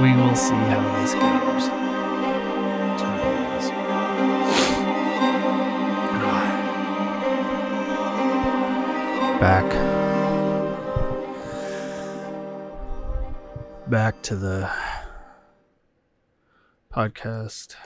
we 0.00 0.14
will 0.16 0.34
see 0.34 0.54
how 0.54 1.00
this 1.02 1.12
goes. 1.12 1.68
Back. 9.40 9.70
Back 13.88 14.22
to 14.22 14.36
the 14.36 14.70
podcast, 16.94 17.76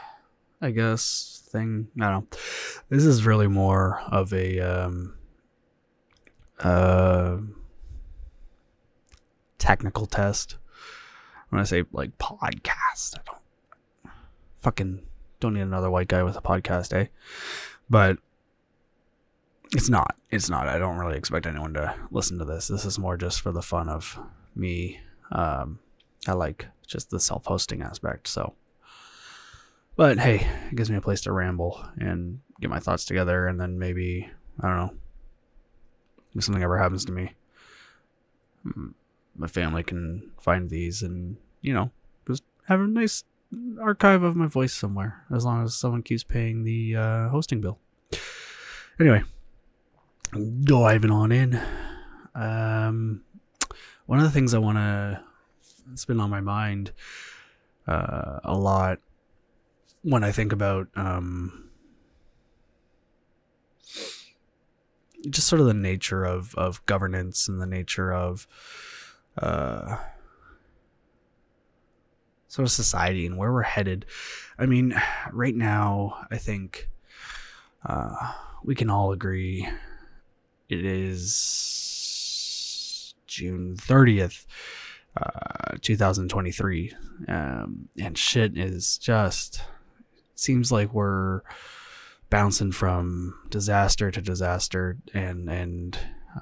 I 0.60 0.70
guess, 0.70 1.42
thing. 1.48 1.88
I 2.00 2.10
don't 2.10 2.32
know. 2.32 2.38
This 2.90 3.04
is 3.04 3.26
really 3.26 3.48
more 3.48 4.00
of 4.08 4.32
a 4.32 4.60
um 4.60 5.14
uh 6.60 7.38
technical 9.58 10.06
test. 10.06 10.58
When 11.54 11.60
I 11.60 11.66
say 11.66 11.84
like 11.92 12.18
podcast, 12.18 13.14
I 13.16 13.20
don't 13.24 14.12
fucking 14.58 15.04
don't 15.38 15.54
need 15.54 15.60
another 15.60 15.88
white 15.88 16.08
guy 16.08 16.24
with 16.24 16.36
a 16.36 16.40
podcast, 16.40 16.92
eh? 16.92 17.06
But 17.88 18.18
it's 19.72 19.88
not. 19.88 20.16
It's 20.32 20.50
not. 20.50 20.66
I 20.66 20.78
don't 20.78 20.96
really 20.96 21.16
expect 21.16 21.46
anyone 21.46 21.72
to 21.74 21.94
listen 22.10 22.40
to 22.40 22.44
this. 22.44 22.66
This 22.66 22.84
is 22.84 22.98
more 22.98 23.16
just 23.16 23.40
for 23.40 23.52
the 23.52 23.62
fun 23.62 23.88
of 23.88 24.18
me. 24.56 24.98
Um, 25.30 25.78
I 26.26 26.32
like 26.32 26.66
just 26.88 27.10
the 27.10 27.20
self-hosting 27.20 27.82
aspect. 27.82 28.26
So, 28.26 28.54
but 29.94 30.18
hey, 30.18 30.44
it 30.72 30.74
gives 30.74 30.90
me 30.90 30.96
a 30.96 31.00
place 31.00 31.20
to 31.20 31.30
ramble 31.30 31.86
and 31.98 32.40
get 32.60 32.68
my 32.68 32.80
thoughts 32.80 33.04
together, 33.04 33.46
and 33.46 33.60
then 33.60 33.78
maybe 33.78 34.28
I 34.60 34.66
don't 34.66 34.78
know 34.78 34.94
if 36.34 36.42
something 36.42 36.64
ever 36.64 36.78
happens 36.78 37.04
to 37.04 37.12
me, 37.12 37.32
my 39.36 39.46
family 39.46 39.84
can 39.84 40.32
find 40.40 40.68
these 40.68 41.00
and 41.02 41.36
you 41.64 41.72
know 41.72 41.90
just 42.28 42.44
have 42.68 42.78
a 42.78 42.86
nice 42.86 43.24
archive 43.80 44.22
of 44.22 44.36
my 44.36 44.46
voice 44.46 44.74
somewhere 44.74 45.24
as 45.34 45.44
long 45.44 45.64
as 45.64 45.74
someone 45.74 46.02
keeps 46.02 46.22
paying 46.22 46.64
the 46.64 46.94
uh, 46.94 47.28
hosting 47.30 47.60
bill. 47.60 47.78
Anyway, 49.00 49.22
diving 50.62 51.10
on 51.10 51.32
in. 51.32 51.60
Um, 52.34 53.22
one 54.06 54.18
of 54.18 54.24
the 54.24 54.30
things 54.30 54.54
I 54.54 54.58
want 54.58 54.78
to, 54.78 55.22
it's 55.92 56.04
been 56.04 56.20
on 56.20 56.30
my 56.30 56.40
mind 56.40 56.92
uh, 57.86 58.40
a 58.44 58.56
lot 58.56 58.98
when 60.02 60.22
I 60.22 60.32
think 60.32 60.52
about 60.52 60.88
um, 60.96 61.70
just 65.30 65.48
sort 65.48 65.60
of 65.60 65.66
the 65.66 65.74
nature 65.74 66.24
of, 66.24 66.54
of 66.56 66.84
governance 66.86 67.48
and 67.48 67.60
the 67.60 67.66
nature 67.66 68.12
of 68.12 68.46
uh, 69.38 69.96
sort 72.54 72.66
of 72.68 72.72
society 72.72 73.26
and 73.26 73.36
where 73.36 73.52
we're 73.52 73.62
headed. 73.62 74.06
I 74.56 74.66
mean, 74.66 74.94
right 75.32 75.56
now, 75.56 76.24
I 76.30 76.36
think 76.36 76.88
uh, 77.84 78.32
we 78.62 78.76
can 78.76 78.88
all 78.88 79.10
agree 79.10 79.68
it 80.68 80.84
is 80.84 82.54
June 83.26 83.76
30th, 83.76 84.46
uh, 85.20 85.78
2023. 85.82 86.92
Um, 87.26 87.88
and 88.00 88.16
shit 88.16 88.56
is 88.56 88.98
just, 88.98 89.60
seems 90.36 90.70
like 90.70 90.94
we're 90.94 91.40
bouncing 92.30 92.70
from 92.70 93.36
disaster 93.50 94.12
to 94.12 94.22
disaster 94.22 94.96
and, 95.12 95.50
and, 95.50 95.98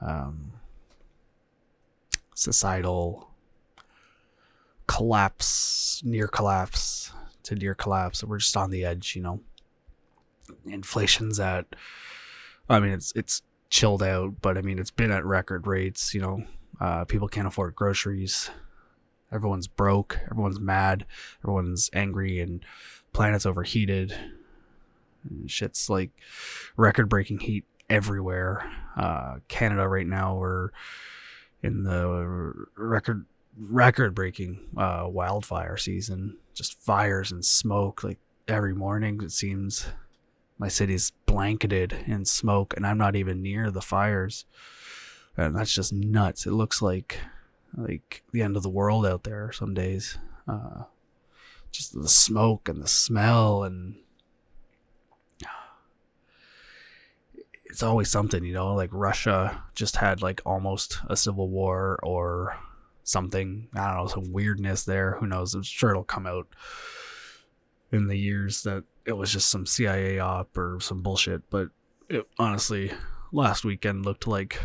um, 0.07 0.53
societal 2.35 3.32
collapse, 4.93 6.03
near 6.05 6.29
collapse 6.29 7.13
to 7.45 7.55
near 7.55 7.75
collapse. 7.75 8.23
We're 8.23 8.39
just 8.39 8.57
on 8.57 8.71
the 8.71 8.85
edge, 8.85 9.17
you 9.17 9.23
know. 9.23 9.41
Inflation's 10.67 11.41
at, 11.41 11.67
I 12.69 12.79
mean, 12.79 12.93
it's, 12.93 13.13
it's, 13.17 13.43
chilled 13.73 14.03
out, 14.03 14.35
but 14.43 14.59
I 14.59 14.61
mean, 14.61 14.79
it's 14.79 14.91
been 14.91 15.11
at 15.11 15.25
record 15.25 15.67
rates. 15.67 16.13
You 16.13 16.21
know, 16.21 16.45
uh, 16.79 17.07
people 17.07 17.27
can't 17.27 17.49
afford 17.49 17.75
groceries. 17.75 18.51
Everyone's 19.33 19.67
broke. 19.67 20.21
Everyone's 20.31 20.61
mad. 20.61 21.07
Everyone's 21.43 21.89
angry, 21.95 22.39
and 22.39 22.63
planet's 23.15 23.47
overheated. 23.47 24.15
Shit's 25.47 25.89
like 25.89 26.11
record 26.77 27.09
breaking 27.09 27.41
heat 27.41 27.65
everywhere. 27.89 28.71
Uh, 28.95 29.37
Canada 29.49 29.89
right 29.89 30.07
now, 30.07 30.37
we're 30.37 30.69
in 31.63 31.85
the 31.85 32.53
record 32.77 33.25
record 33.59 34.15
breaking 34.15 34.61
uh, 34.77 35.07
wildfire 35.07 35.77
season. 35.77 36.39
Just 36.55 36.81
fires 36.81 37.33
and 37.33 37.45
smoke 37.45 38.05
like 38.05 38.19
every 38.49 38.75
morning. 38.75 39.21
It 39.23 39.33
seems 39.33 39.87
my 40.59 40.69
city's 40.69 41.13
blanketed 41.27 41.97
in 42.07 42.25
smoke 42.25 42.75
and 42.77 42.87
I'm 42.87 42.99
not 42.99 43.17
even 43.17 43.43
near 43.43 43.71
the 43.71 43.81
fires. 43.81 44.45
And 45.37 45.57
that's 45.57 45.75
just 45.75 45.93
nuts. 45.93 46.47
It 46.47 46.53
looks 46.53 46.83
like 46.83 47.19
like 47.77 48.23
the 48.33 48.43
end 48.43 48.57
of 48.57 48.63
the 48.63 48.69
world 48.69 49.07
out 49.07 49.25
there 49.25 49.51
some 49.51 49.73
days. 49.73 50.19
Uh, 50.47 50.85
just 51.71 51.95
the 51.95 52.09
smoke 52.09 52.69
and 52.69 52.83
the 52.83 52.89
smell 52.89 53.65
and 53.65 53.97
it's 57.73 57.83
always 57.83 58.11
something, 58.11 58.45
you 58.45 58.53
know, 58.53 58.75
like 58.75 58.91
Russia 58.93 59.63
just 59.75 59.97
had 59.97 60.21
like 60.21 60.43
almost 60.45 60.99
a 61.09 61.17
civil 61.17 61.49
war 61.49 61.99
or 62.03 62.55
something. 63.05 63.69
I 63.75 63.89
don't 63.89 63.97
know, 63.97 64.07
some 64.07 64.33
weirdness 64.33 64.85
there. 64.85 65.17
Who 65.19 65.27
knows? 65.27 65.55
I'm 65.55 65.63
sure 65.63 65.91
it'll 65.91 66.05
come 66.05 66.27
out 66.27 66.49
in 67.91 68.09
the 68.09 68.19
years 68.19 68.63
that 68.63 68.85
it 69.05 69.13
was 69.13 69.33
just 69.33 69.49
some 69.49 69.67
CIA 69.67 70.19
op 70.19 70.57
or 70.57 70.79
some 70.81 71.03
bullshit. 71.03 71.49
But 71.51 71.69
it, 72.09 72.27
honestly, 72.39 72.93
last 73.33 73.65
weekend 73.65 74.05
looked 74.05 74.27
like, 74.27 74.61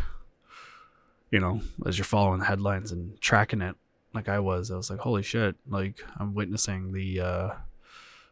you 1.30 1.40
know, 1.40 1.60
as 1.86 1.98
you're 1.98 2.04
following 2.04 2.40
the 2.40 2.46
headlines 2.46 2.92
and 2.92 3.20
tracking 3.20 3.60
it 3.60 3.76
like 4.14 4.28
I 4.28 4.38
was, 4.38 4.70
I 4.70 4.76
was 4.76 4.90
like, 4.90 5.00
holy 5.00 5.22
shit, 5.22 5.56
like 5.68 6.02
I'm 6.18 6.34
witnessing 6.34 6.92
the 6.92 7.20
uh, 7.20 7.50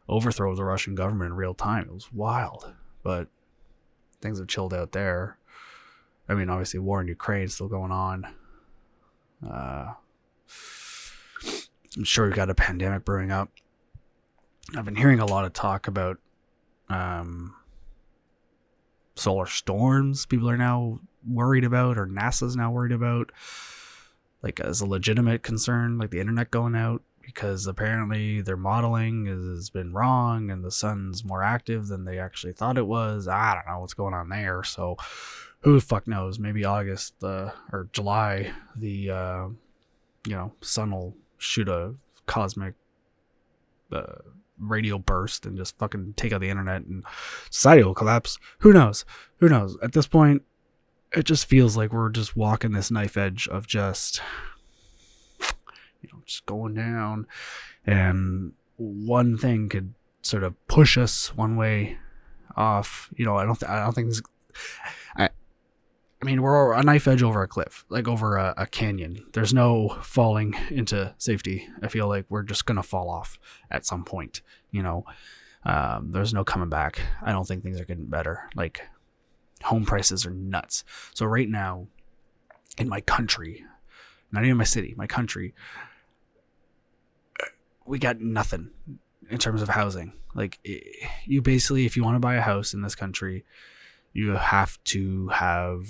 overthrow 0.09 0.51
of 0.51 0.57
the 0.57 0.65
Russian 0.65 0.95
government 0.95 1.33
in 1.33 1.37
real 1.37 1.55
time. 1.55 1.85
It 1.85 1.95
was 1.95 2.13
wild, 2.13 2.73
but 3.03 3.29
things 4.21 4.39
have 4.39 4.49
chilled 4.49 4.75
out 4.75 4.93
there. 4.93 5.39
I 6.29 6.35
mean, 6.35 6.49
obviously, 6.51 6.81
war 6.81 7.01
in 7.01 7.09
Ukraine 7.09 7.49
still 7.49 7.69
going 7.69 7.93
on. 7.93 8.27
Uh, 9.45 9.93
I'm 11.97 12.05
sure 12.05 12.27
we've 12.27 12.35
got 12.35 12.51
a 12.51 12.55
pandemic 12.55 13.05
brewing 13.05 13.31
up. 13.31 13.51
I've 14.77 14.85
been 14.85 14.97
hearing 14.97 15.21
a 15.21 15.27
lot 15.27 15.45
of 15.45 15.53
talk 15.53 15.89
about 15.89 16.19
um, 16.89 17.55
solar 19.15 19.47
storms. 19.47 20.27
People 20.27 20.51
are 20.51 20.57
now 20.57 21.01
worried 21.27 21.65
about, 21.65 21.99
or 21.99 22.07
NASA's 22.07 22.57
now 22.57 22.71
worried 22.71 22.93
about, 22.93 23.33
like 24.43 24.61
as 24.61 24.81
a 24.81 24.87
legitimate 24.87 25.43
concern, 25.43 25.99
like 25.99 26.11
the 26.11 26.21
internet 26.21 26.51
going 26.51 26.75
out 26.75 27.03
because 27.27 27.67
apparently 27.67 28.41
their 28.41 28.57
modeling 28.57 29.27
has 29.27 29.69
been 29.69 29.93
wrong 29.93 30.49
and 30.49 30.65
the 30.65 30.71
sun's 30.71 31.25
more 31.25 31.43
active 31.43 31.89
than 31.89 32.05
they 32.05 32.19
actually 32.19 32.53
thought 32.53 32.79
it 32.79 32.87
was. 32.87 33.27
I 33.27 33.55
don't 33.55 33.67
know 33.67 33.81
what's 33.81 33.95
going 33.95 34.15
on 34.15 34.29
there. 34.29 34.63
So 34.63 34.97
who 35.67 35.81
fuck 35.81 36.07
knows? 36.07 36.39
Maybe 36.39 36.65
August 36.65 37.25
uh, 37.25 37.51
or 37.73 37.89
July, 37.91 38.53
the 38.77 39.11
uh, 39.11 39.49
you 40.25 40.37
know 40.37 40.53
sun 40.61 40.93
will 40.93 41.17
shoot 41.39 41.69
a 41.69 41.95
cosmic 42.27 42.75
uh, 43.91 44.21
radio 44.61 44.97
burst 44.97 45.45
and 45.45 45.57
just 45.57 45.77
fucking 45.77 46.15
take 46.17 46.33
out 46.33 46.41
the 46.41 46.51
internet 46.51 46.83
and 46.83 47.03
society 47.51 47.83
will 47.83 47.95
collapse. 47.95 48.39
Who 48.61 48.73
knows? 48.73 49.05
Who 49.39 49.49
knows? 49.49 49.77
At 49.83 49.93
this 49.93 50.07
point, 50.07 50.43
it 51.13 51.25
just 51.25 51.47
feels 51.47 51.77
like 51.77 51.93
we're 51.93 52.11
just 52.11 52.37
walking 52.37 52.71
this 52.71 52.93
knife 52.93 53.17
edge 53.17 53.49
of 53.49 53.67
just 53.67 54.23
you 56.01 56.09
know 56.13 56.23
just 56.25 56.47
going 56.47 56.75
down 56.75 57.27
and 57.85 58.53
one 58.77 59.37
thing 59.37 59.69
could 59.69 59.95
sort 60.23 60.45
of 60.45 60.55
push 60.69 60.97
us 60.97 61.35
one 61.37 61.57
way 61.57 61.99
off 62.57 63.11
you 63.17 63.25
know 63.25 63.37
i 63.37 63.45
don't 63.45 63.59
th- 63.59 63.71
i 63.71 63.83
don't 63.83 63.95
think 63.95 64.09
this 64.09 64.23
i 65.17 65.29
I 66.23 66.25
mean, 66.25 66.41
we're 66.41 66.73
a 66.73 66.83
knife 66.83 67.07
edge 67.07 67.23
over 67.23 67.43
a 67.43 67.49
cliff, 67.49 67.85
like 67.91 68.09
over 68.09 68.37
a, 68.37 68.55
a, 68.57 68.67
canyon. 68.67 69.27
There's 69.35 69.53
no 69.53 69.91
falling 70.01 70.55
into 70.71 71.15
safety. 71.19 71.69
I 71.83 71.89
feel 71.89 72.09
like 72.09 72.25
we're 72.31 72.43
just 72.43 72.65
gonna 72.65 72.83
fall 72.83 73.11
off 73.11 73.39
at 73.71 73.85
some 73.85 74.03
point. 74.03 74.41
You 74.71 74.83
know, 74.83 75.05
um, 75.65 76.13
there's 76.13 76.33
no 76.33 76.43
coming 76.43 76.71
back. 76.71 77.01
I 77.23 77.33
don't 77.33 77.47
think 77.47 77.63
things 77.63 77.79
are 77.81 77.85
getting 77.85 78.07
better. 78.07 78.49
Like, 78.55 78.81
home 79.63 79.85
prices 79.85 80.25
are 80.25 80.31
nuts. 80.31 80.85
So 81.13 81.27
right 81.27 81.49
now, 81.49 81.87
in 82.79 82.89
my 82.89 83.03
country, 83.03 83.65
not 84.33 84.45
even 84.45 84.57
my 84.57 84.65
city, 84.65 84.95
my 84.97 85.07
country, 85.07 85.55
we 87.85 87.99
got 87.99 88.21
nothing 88.21 88.71
in 89.29 89.39
terms 89.39 89.61
of 89.61 89.69
housing. 89.69 90.13
Like, 90.35 90.59
you 91.25 91.43
basically, 91.43 91.85
if 91.85 91.97
you 91.97 92.05
want 92.05 92.17
to 92.17 92.21
buy 92.21 92.35
a 92.35 92.41
house 92.41 92.73
in 92.73 92.83
this 92.83 92.95
country, 92.95 93.45
you 94.17 94.31
have 94.31 94.83
to 94.83 95.29
have 95.29 95.87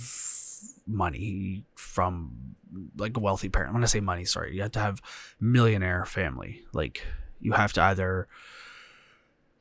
money 0.84 1.64
from 1.76 2.56
like 2.96 3.17
a 3.17 3.20
wealthy 3.20 3.49
parent. 3.49 3.73
When 3.73 3.84
I 3.84 3.87
say 3.87 4.00
money, 4.00 4.25
sorry, 4.25 4.56
you 4.56 4.62
have 4.62 4.73
to 4.73 4.81
have 4.81 5.00
millionaire 5.38 6.05
family. 6.05 6.64
Like 6.73 7.06
you 7.38 7.52
have 7.52 7.73
to 7.75 7.82
either 7.82 8.26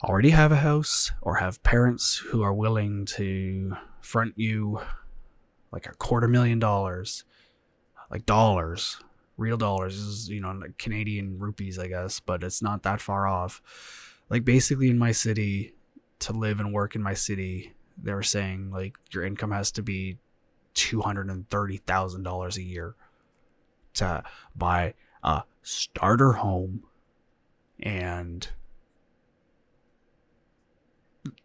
already 0.03 0.31
have 0.31 0.51
a 0.51 0.55
house 0.55 1.11
or 1.21 1.35
have 1.35 1.61
parents 1.61 2.17
who 2.17 2.41
are 2.41 2.55
willing 2.55 3.05
to 3.05 3.77
front 4.01 4.33
you 4.35 4.81
like 5.71 5.85
a 5.85 5.93
quarter 5.93 6.27
million 6.27 6.57
dollars, 6.57 7.23
like 8.09 8.25
dollars, 8.25 8.97
real 9.37 9.57
dollars 9.57 9.95
is 9.95 10.27
you 10.27 10.41
know 10.41 10.59
Canadian 10.79 11.37
rupees, 11.37 11.77
I 11.77 11.87
guess, 11.87 12.19
but 12.19 12.43
it's 12.43 12.63
not 12.63 12.81
that 12.81 12.99
far 12.99 13.27
off. 13.27 13.61
Like 14.27 14.43
basically 14.43 14.89
in 14.89 14.97
my 14.97 15.11
city, 15.11 15.75
to 16.17 16.33
live 16.33 16.59
and 16.59 16.73
work 16.73 16.95
in 16.95 17.03
my 17.03 17.13
city, 17.13 17.75
they 18.01 18.13
were 18.13 18.23
saying 18.23 18.71
like 18.71 18.97
your 19.11 19.23
income 19.23 19.51
has 19.51 19.71
to 19.71 19.81
be 19.81 20.17
two 20.73 21.01
hundred 21.01 21.29
and 21.29 21.49
thirty 21.49 21.77
thousand 21.77 22.23
dollars 22.23 22.57
a 22.57 22.63
year 22.63 22.95
to 23.95 24.23
buy 24.55 24.93
a 25.23 25.43
starter 25.63 26.33
home 26.33 26.83
and 27.79 28.49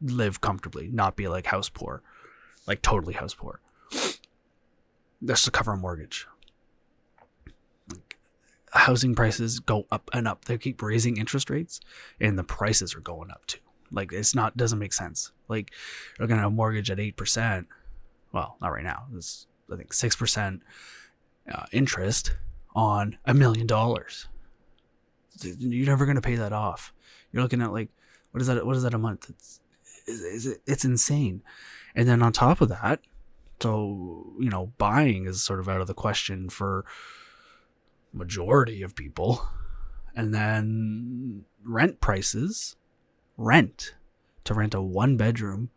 live 0.00 0.40
comfortably, 0.40 0.88
not 0.92 1.16
be 1.16 1.28
like 1.28 1.46
house 1.46 1.68
poor, 1.68 2.02
like 2.66 2.82
totally 2.82 3.14
house 3.14 3.34
poor. 3.34 3.60
That's 5.22 5.42
to 5.44 5.50
cover 5.50 5.72
a 5.72 5.76
mortgage. 5.76 6.26
Like, 7.90 8.18
housing 8.72 9.14
prices 9.14 9.60
go 9.60 9.86
up 9.90 10.10
and 10.12 10.26
up. 10.26 10.46
They 10.46 10.58
keep 10.58 10.82
raising 10.82 11.16
interest 11.16 11.50
rates, 11.50 11.80
and 12.20 12.38
the 12.38 12.44
prices 12.44 12.94
are 12.94 13.00
going 13.00 13.30
up 13.30 13.46
too. 13.46 13.60
Like 13.92 14.12
it's 14.12 14.34
not 14.34 14.56
doesn't 14.56 14.78
make 14.78 14.92
sense. 14.92 15.32
Like 15.48 15.72
you're 16.18 16.28
gonna 16.28 16.42
have 16.42 16.52
a 16.52 16.54
mortgage 16.54 16.90
at 16.90 17.00
eight 17.00 17.16
percent. 17.16 17.66
Well, 18.32 18.56
not 18.60 18.68
right 18.68 18.84
now. 18.84 19.06
It's 19.16 19.46
I 19.72 19.76
think 19.76 19.92
six 19.92 20.16
percent 20.16 20.62
uh, 21.52 21.66
interest 21.72 22.36
on 22.74 23.18
a 23.24 23.34
million 23.34 23.66
dollars. 23.66 24.28
You're 25.42 25.86
never 25.86 26.06
gonna 26.06 26.20
pay 26.20 26.36
that 26.36 26.52
off. 26.52 26.92
You're 27.32 27.42
looking 27.42 27.62
at 27.62 27.72
like 27.72 27.88
what 28.32 28.40
is 28.40 28.46
that? 28.46 28.64
What 28.64 28.76
is 28.76 28.82
that 28.82 28.94
a 28.94 28.98
month? 28.98 29.30
It's 29.30 29.60
it's, 30.06 30.46
it's 30.66 30.84
insane. 30.84 31.42
And 31.94 32.08
then 32.08 32.22
on 32.22 32.32
top 32.32 32.60
of 32.60 32.68
that, 32.68 33.00
so 33.60 34.32
you 34.38 34.50
know, 34.50 34.72
buying 34.78 35.26
is 35.26 35.42
sort 35.42 35.60
of 35.60 35.68
out 35.68 35.80
of 35.80 35.86
the 35.86 35.94
question 35.94 36.48
for 36.48 36.84
majority 38.12 38.82
of 38.82 38.94
people. 38.94 39.42
And 40.14 40.34
then 40.34 41.44
rent 41.64 42.00
prices, 42.00 42.76
rent 43.40 43.94
to 44.44 44.52
rent 44.52 44.74
a 44.74 44.82
one 44.82 45.16
bedroom 45.16 45.70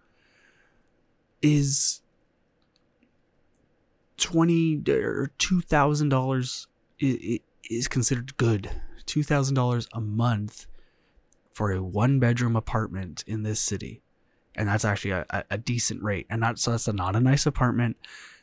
is 1.42 2.02
twenty 4.18 4.82
or 4.90 5.32
two 5.38 5.62
thousand 5.62 6.10
dollars 6.10 6.68
is 7.00 7.88
considered 7.88 8.36
good. 8.38 8.70
Two 9.06 9.24
thousand 9.24 9.56
dollars 9.56 9.88
a 9.94 10.02
month 10.02 10.68
for 11.52 11.72
a 11.72 11.82
one 11.82 12.20
bedroom 12.20 12.56
apartment 12.56 13.24
in 13.28 13.44
this 13.44 13.60
city 13.60 14.02
and 14.56 14.68
that's 14.68 14.86
actually 14.86 15.12
a, 15.12 15.26
a 15.50 15.58
decent 15.58 16.04
rate. 16.04 16.28
And 16.30 16.44
that's 16.44 16.62
so 16.62 16.72
that's 16.72 16.88
a, 16.88 16.94
not 16.94 17.16
a 17.16 17.20
nice 17.20 17.46
apartment. 17.46 17.98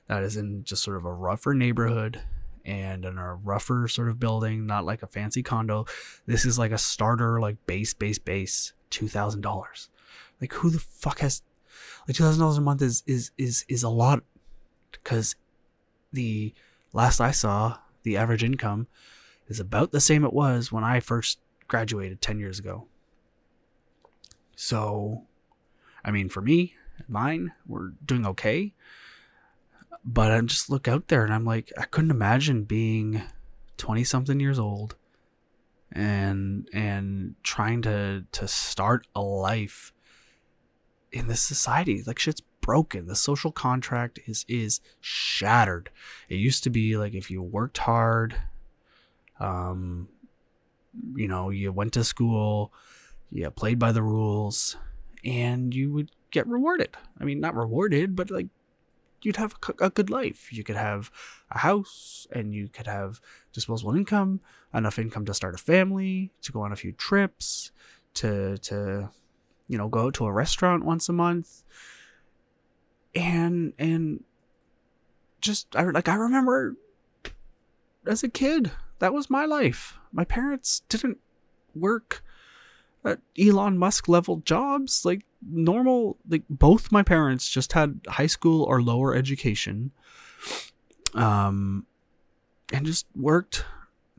That 0.08 0.22
is 0.22 0.36
in 0.36 0.64
just 0.64 0.82
sort 0.82 0.96
of 0.96 1.04
a 1.04 1.12
rougher 1.12 1.54
neighborhood 1.54 2.20
and 2.64 3.04
in 3.04 3.18
a 3.18 3.34
rougher 3.34 3.88
sort 3.88 4.08
of 4.08 4.20
building, 4.20 4.66
not 4.66 4.84
like 4.84 5.02
a 5.02 5.06
fancy 5.06 5.42
condo. 5.42 5.86
This 6.26 6.44
is 6.44 6.58
like 6.58 6.72
a 6.72 6.78
starter, 6.78 7.40
like 7.40 7.66
base, 7.66 7.94
base, 7.94 8.18
base, 8.18 8.72
two 8.90 9.08
thousand 9.08 9.40
dollars. 9.40 9.88
Like 10.40 10.52
who 10.54 10.70
the 10.70 10.78
fuck 10.78 11.20
has 11.20 11.42
like 12.06 12.16
two 12.16 12.24
thousand 12.24 12.40
dollars 12.40 12.58
a 12.58 12.62
month 12.62 12.82
is 12.82 13.02
is 13.06 13.30
is 13.38 13.64
is 13.68 13.82
a 13.82 13.88
lot 13.88 14.22
because 14.92 15.36
the 16.12 16.52
last 16.92 17.20
I 17.20 17.30
saw, 17.30 17.78
the 18.02 18.16
average 18.16 18.42
income 18.42 18.86
is 19.48 19.60
about 19.60 19.92
the 19.92 20.00
same 20.00 20.24
it 20.24 20.32
was 20.32 20.72
when 20.72 20.84
I 20.84 21.00
first 21.00 21.38
graduated 21.68 22.20
ten 22.20 22.38
years 22.38 22.58
ago. 22.58 22.86
So 24.56 25.24
I 26.04 26.10
mean, 26.10 26.28
for 26.28 26.40
me, 26.40 26.74
and 26.98 27.08
mine, 27.08 27.52
we're 27.66 27.90
doing 28.04 28.26
okay. 28.26 28.72
But 30.04 30.30
I 30.32 30.40
just 30.40 30.70
look 30.70 30.88
out 30.88 31.08
there 31.08 31.24
and 31.24 31.32
I'm 31.32 31.44
like, 31.44 31.72
I 31.78 31.84
couldn't 31.84 32.10
imagine 32.10 32.64
being 32.64 33.22
20 33.76 34.04
something 34.04 34.40
years 34.40 34.58
old 34.58 34.96
and 35.92 36.68
and 36.72 37.34
trying 37.42 37.82
to 37.82 38.24
to 38.32 38.48
start 38.48 39.06
a 39.14 39.20
life 39.20 39.92
in 41.12 41.28
this 41.28 41.40
society. 41.40 42.02
Like 42.06 42.18
shit's 42.18 42.42
broken. 42.60 43.06
The 43.06 43.16
social 43.16 43.52
contract 43.52 44.20
is 44.26 44.44
is 44.48 44.80
shattered. 45.00 45.90
It 46.28 46.36
used 46.36 46.64
to 46.64 46.70
be 46.70 46.96
like 46.96 47.14
if 47.14 47.30
you 47.30 47.42
worked 47.42 47.78
hard 47.78 48.36
um 49.38 50.08
you 51.14 51.26
know 51.26 51.48
you 51.48 51.72
went 51.72 51.92
to 51.94 52.04
school 52.04 52.72
you 53.30 53.48
played 53.50 53.78
by 53.78 53.92
the 53.92 54.02
rules 54.02 54.76
and 55.24 55.74
you 55.74 55.92
would 55.92 56.10
get 56.30 56.46
rewarded. 56.46 56.96
I 57.20 57.24
mean, 57.24 57.40
not 57.40 57.54
rewarded, 57.54 58.16
but 58.16 58.30
like 58.30 58.48
you'd 59.22 59.36
have 59.36 59.56
a 59.80 59.90
good 59.90 60.10
life. 60.10 60.52
You 60.52 60.64
could 60.64 60.76
have 60.76 61.10
a 61.50 61.58
house 61.58 62.26
and 62.32 62.54
you 62.54 62.68
could 62.68 62.86
have 62.86 63.20
disposable 63.52 63.94
income, 63.94 64.40
enough 64.72 64.98
income 64.98 65.24
to 65.26 65.34
start 65.34 65.54
a 65.54 65.58
family, 65.58 66.32
to 66.42 66.52
go 66.52 66.62
on 66.62 66.72
a 66.72 66.76
few 66.76 66.92
trips, 66.92 67.70
to 68.14 68.58
to 68.58 69.10
you 69.70 69.78
know, 69.78 69.88
go 69.88 70.10
to 70.10 70.26
a 70.26 70.32
restaurant 70.32 70.84
once 70.84 71.08
a 71.08 71.12
month. 71.12 71.62
And 73.14 73.72
and 73.78 74.24
just 75.40 75.76
I 75.76 75.84
like 75.84 76.08
I 76.08 76.14
remember 76.14 76.74
as 78.06 78.24
a 78.24 78.28
kid, 78.28 78.72
that 78.98 79.14
was 79.14 79.30
my 79.30 79.44
life. 79.44 79.96
My 80.12 80.24
parents 80.24 80.82
didn't 80.88 81.18
work 81.74 82.24
uh, 83.04 83.16
Elon 83.38 83.78
Musk 83.78 84.08
level 84.08 84.36
jobs, 84.38 85.04
like 85.04 85.24
normal. 85.42 86.18
Like 86.28 86.42
both 86.48 86.92
my 86.92 87.02
parents 87.02 87.48
just 87.48 87.72
had 87.72 88.00
high 88.08 88.26
school 88.26 88.62
or 88.64 88.82
lower 88.82 89.14
education, 89.14 89.92
um, 91.14 91.86
and 92.72 92.86
just 92.86 93.06
worked 93.14 93.64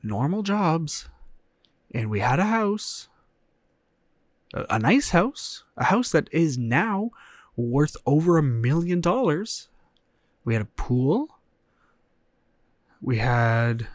normal 0.04 0.44
jobs, 0.44 1.10
and 1.94 2.10
we 2.10 2.20
had 2.20 2.40
a 2.40 2.46
house, 2.46 3.08
a, 4.54 4.66
a 4.72 4.80
nice 4.80 5.10
house, 5.10 5.64
a 5.78 5.86
house 5.86 6.12
that 6.12 6.28
is 6.32 6.58
now 6.58 7.12
worth 7.56 7.96
over 8.06 8.38
a 8.38 8.44
million 8.44 9.02
dollars. 9.02 9.70
We 10.44 10.54
had 10.54 10.64
a 10.64 10.70
pool. 10.76 11.38
We 13.00 13.18
had 13.18 13.88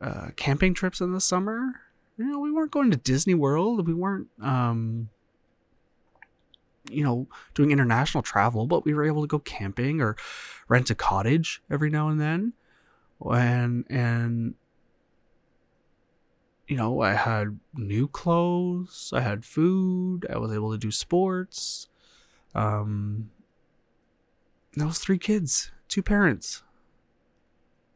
uh, 0.00 0.28
camping 0.36 0.74
trips 0.74 1.00
in 1.00 1.12
the 1.12 1.20
summer 1.20 1.80
you 2.16 2.24
know, 2.26 2.38
we 2.38 2.52
weren't 2.52 2.70
going 2.70 2.90
to 2.90 2.96
Disney 2.96 3.34
World. 3.34 3.86
We 3.86 3.94
weren't, 3.94 4.28
um, 4.40 5.08
you 6.90 7.02
know, 7.02 7.26
doing 7.54 7.70
international 7.70 8.22
travel, 8.22 8.66
but 8.66 8.84
we 8.84 8.94
were 8.94 9.04
able 9.04 9.22
to 9.22 9.26
go 9.26 9.38
camping 9.38 10.00
or 10.00 10.16
rent 10.68 10.90
a 10.90 10.94
cottage 10.94 11.62
every 11.70 11.90
now 11.90 12.08
and 12.08 12.20
then. 12.20 12.52
And, 13.20 13.86
and, 13.88 14.54
you 16.68 16.76
know, 16.76 17.00
I 17.00 17.14
had 17.14 17.58
new 17.74 18.08
clothes, 18.08 19.12
I 19.14 19.20
had 19.20 19.44
food, 19.44 20.26
I 20.30 20.38
was 20.38 20.52
able 20.52 20.72
to 20.72 20.78
do 20.78 20.90
sports. 20.90 21.88
Um, 22.54 23.30
that 24.76 24.86
was 24.86 24.98
three 24.98 25.18
kids, 25.18 25.72
two 25.88 26.02
parents. 26.02 26.62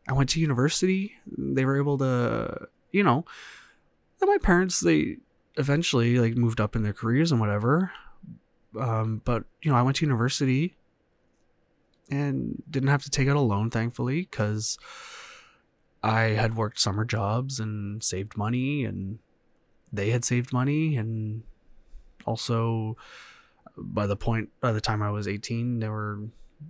I 0.08 0.12
went 0.14 0.30
to 0.30 0.40
university. 0.40 1.12
They 1.26 1.64
were 1.64 1.76
able 1.76 1.98
to, 1.98 2.68
you 2.92 3.02
know, 3.02 3.26
and 4.20 4.28
my 4.28 4.38
parents 4.38 4.80
they 4.80 5.16
eventually 5.56 6.18
like 6.18 6.36
moved 6.36 6.60
up 6.60 6.76
in 6.76 6.82
their 6.82 6.92
careers 6.92 7.32
and 7.32 7.40
whatever. 7.40 7.92
Um, 8.78 9.22
but 9.24 9.44
you 9.62 9.70
know 9.70 9.76
i 9.76 9.82
went 9.82 9.96
to 9.96 10.04
university 10.04 10.76
and 12.10 12.62
didn't 12.70 12.90
have 12.90 13.02
to 13.02 13.10
take 13.10 13.28
out 13.28 13.36
a 13.36 13.40
loan 13.40 13.70
thankfully 13.70 14.22
because 14.22 14.78
i 16.02 16.20
had 16.20 16.56
worked 16.56 16.78
summer 16.78 17.04
jobs 17.04 17.58
and 17.58 18.02
saved 18.04 18.36
money 18.36 18.84
and 18.84 19.18
they 19.92 20.10
had 20.10 20.24
saved 20.24 20.52
money. 20.52 20.96
And 20.96 21.42
also 22.26 22.96
by 23.76 24.06
the 24.06 24.16
point 24.16 24.50
by 24.60 24.72
the 24.72 24.80
time 24.80 25.02
i 25.02 25.10
was 25.10 25.28
18 25.28 25.78
they 25.78 25.88
were 25.88 26.20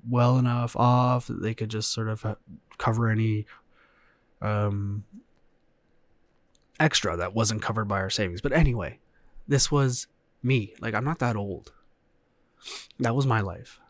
well 0.09 0.38
enough 0.38 0.76
off 0.76 1.26
that 1.26 1.43
they 1.43 1.55
could 1.55 1.71
just 1.71 1.90
sort 1.90 2.09
of 2.09 2.37
cover 2.76 3.09
any 3.09 3.47
um, 4.43 5.05
extra 6.80 7.16
that 7.16 7.35
wasn't 7.35 7.62
covered 7.62 7.87
by 7.87 8.00
our 8.00 8.11
savings. 8.11 8.40
But 8.40 8.52
anyway, 8.52 8.99
this 9.47 9.70
was 9.70 10.06
me. 10.42 10.75
Like, 10.80 10.94
I'm 10.94 11.04
not 11.04 11.18
that 11.18 11.37
old. 11.37 11.73
That 12.99 13.14
was 13.14 13.26
my 13.26 13.40
life. 13.40 13.80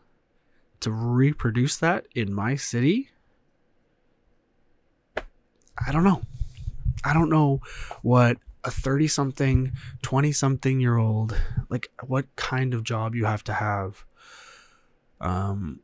To 0.81 0.91
reproduce 0.91 1.77
that 1.77 2.05
in 2.15 2.33
my 2.33 2.55
city, 2.55 3.09
I 5.17 5.91
don't 5.91 6.03
know. 6.03 6.21
I 7.03 7.13
don't 7.13 7.29
know 7.29 7.61
what 8.01 8.37
a 8.63 8.71
30 8.71 9.07
something, 9.07 9.71
20 10.01 10.31
something 10.31 10.79
year 10.79 10.97
old, 10.97 11.35
like, 11.69 11.89
what 12.05 12.25
kind 12.35 12.73
of 12.73 12.83
job 12.83 13.15
you 13.15 13.25
have 13.25 13.43
to 13.45 13.53
have. 13.53 14.05
Um, 15.21 15.79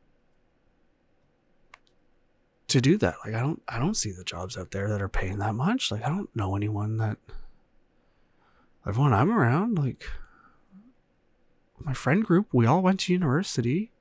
to 2.76 2.82
do 2.82 2.98
that. 2.98 3.16
Like 3.26 3.34
I 3.34 3.40
don't 3.40 3.62
I 3.68 3.80
don't 3.80 3.96
see 3.96 4.12
the 4.12 4.24
jobs 4.24 4.58
out 4.58 4.72
there 4.72 4.90
that 4.90 5.02
are 5.02 5.10
paying 5.10 5.40
that 5.40 5.56
much. 5.56 5.92
Like 5.92 6.06
I 6.06 6.10
don't 6.10 6.34
know 6.36 6.56
anyone 6.56 6.98
that 6.98 7.18
everyone 8.86 9.14
I'm 9.14 9.32
around, 9.32 9.78
like 9.80 10.06
my 11.80 11.94
friend 11.94 12.24
group, 12.24 12.48
we 12.52 12.66
all 12.66 12.82
went 12.82 13.00
to 13.02 13.14
university. 13.14 13.92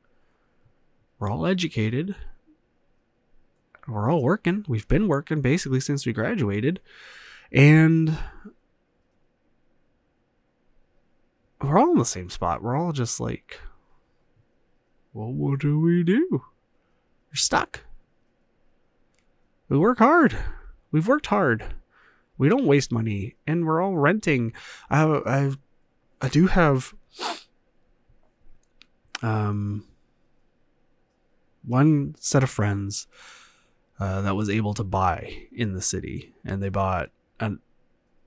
We're 1.19 1.31
all 1.31 1.47
educated. 1.47 2.17
We're 3.87 4.11
all 4.11 4.23
working. 4.23 4.65
We've 4.67 4.89
been 4.89 5.07
working 5.07 5.41
basically 5.41 5.81
since 5.81 6.05
we 6.05 6.13
graduated. 6.13 6.81
And 7.53 8.19
we're 11.63 11.79
all 11.79 11.93
in 11.93 11.99
the 11.99 12.05
same 12.05 12.29
spot. 12.29 12.63
We're 12.63 12.77
all 12.77 12.93
just 12.93 13.21
like, 13.21 13.61
well, 15.13 15.33
what 15.33 15.61
do 15.61 15.79
we 15.79 16.03
do? 16.03 16.43
We're 17.31 17.37
stuck. 17.37 17.85
We 19.69 19.79
work 19.79 19.99
hard. 19.99 20.37
We've 20.91 21.09
worked 21.09 21.27
hard. 21.27 21.75
We 22.37 22.49
don't 22.49 22.67
waste 22.67 22.93
money, 22.93 23.37
and 23.47 23.67
we're 23.67 23.81
all 23.81 23.97
renting. 23.97 24.53
I 24.91 24.99
have, 24.99 25.23
I, 25.27 25.37
have, 25.39 25.59
I 26.21 26.29
do 26.29 26.47
have, 26.49 26.95
um, 29.23 29.87
one 31.67 32.15
set 32.19 32.43
of 32.43 32.51
friends 32.51 33.07
uh, 33.99 34.21
that 34.23 34.37
was 34.37 34.51
able 34.51 34.75
to 34.75 34.85
buy 34.85 35.47
in 35.53 35.73
the 35.73 35.81
city, 35.81 36.35
and 36.45 36.63
they 36.63 36.69
bought 36.69 37.11
a 37.41 37.53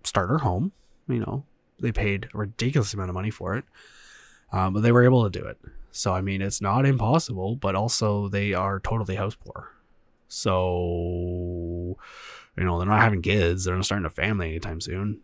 starter 0.03 0.39
home. 0.39 0.71
You 1.07 1.19
know, 1.19 1.45
they 1.79 1.91
paid 1.91 2.29
a 2.33 2.37
ridiculous 2.37 2.93
amount 2.93 3.09
of 3.09 3.13
money 3.13 3.29
for 3.29 3.55
it, 3.55 3.65
um, 4.51 4.73
but 4.73 4.81
they 4.81 4.91
were 4.91 5.03
able 5.03 5.29
to 5.29 5.39
do 5.39 5.45
it. 5.45 5.59
So 5.91 6.13
I 6.13 6.21
mean, 6.21 6.41
it's 6.41 6.61
not 6.61 6.85
impossible, 6.85 7.55
but 7.55 7.75
also 7.75 8.27
they 8.27 8.53
are 8.53 8.79
totally 8.79 9.15
house 9.15 9.35
poor. 9.35 9.71
So 10.27 11.97
you 12.57 12.63
know, 12.63 12.79
they're 12.79 12.87
not 12.87 13.01
having 13.01 13.21
kids. 13.21 13.65
They're 13.65 13.75
not 13.75 13.85
starting 13.85 14.05
a 14.05 14.09
family 14.09 14.49
anytime 14.49 14.81
soon 14.81 15.21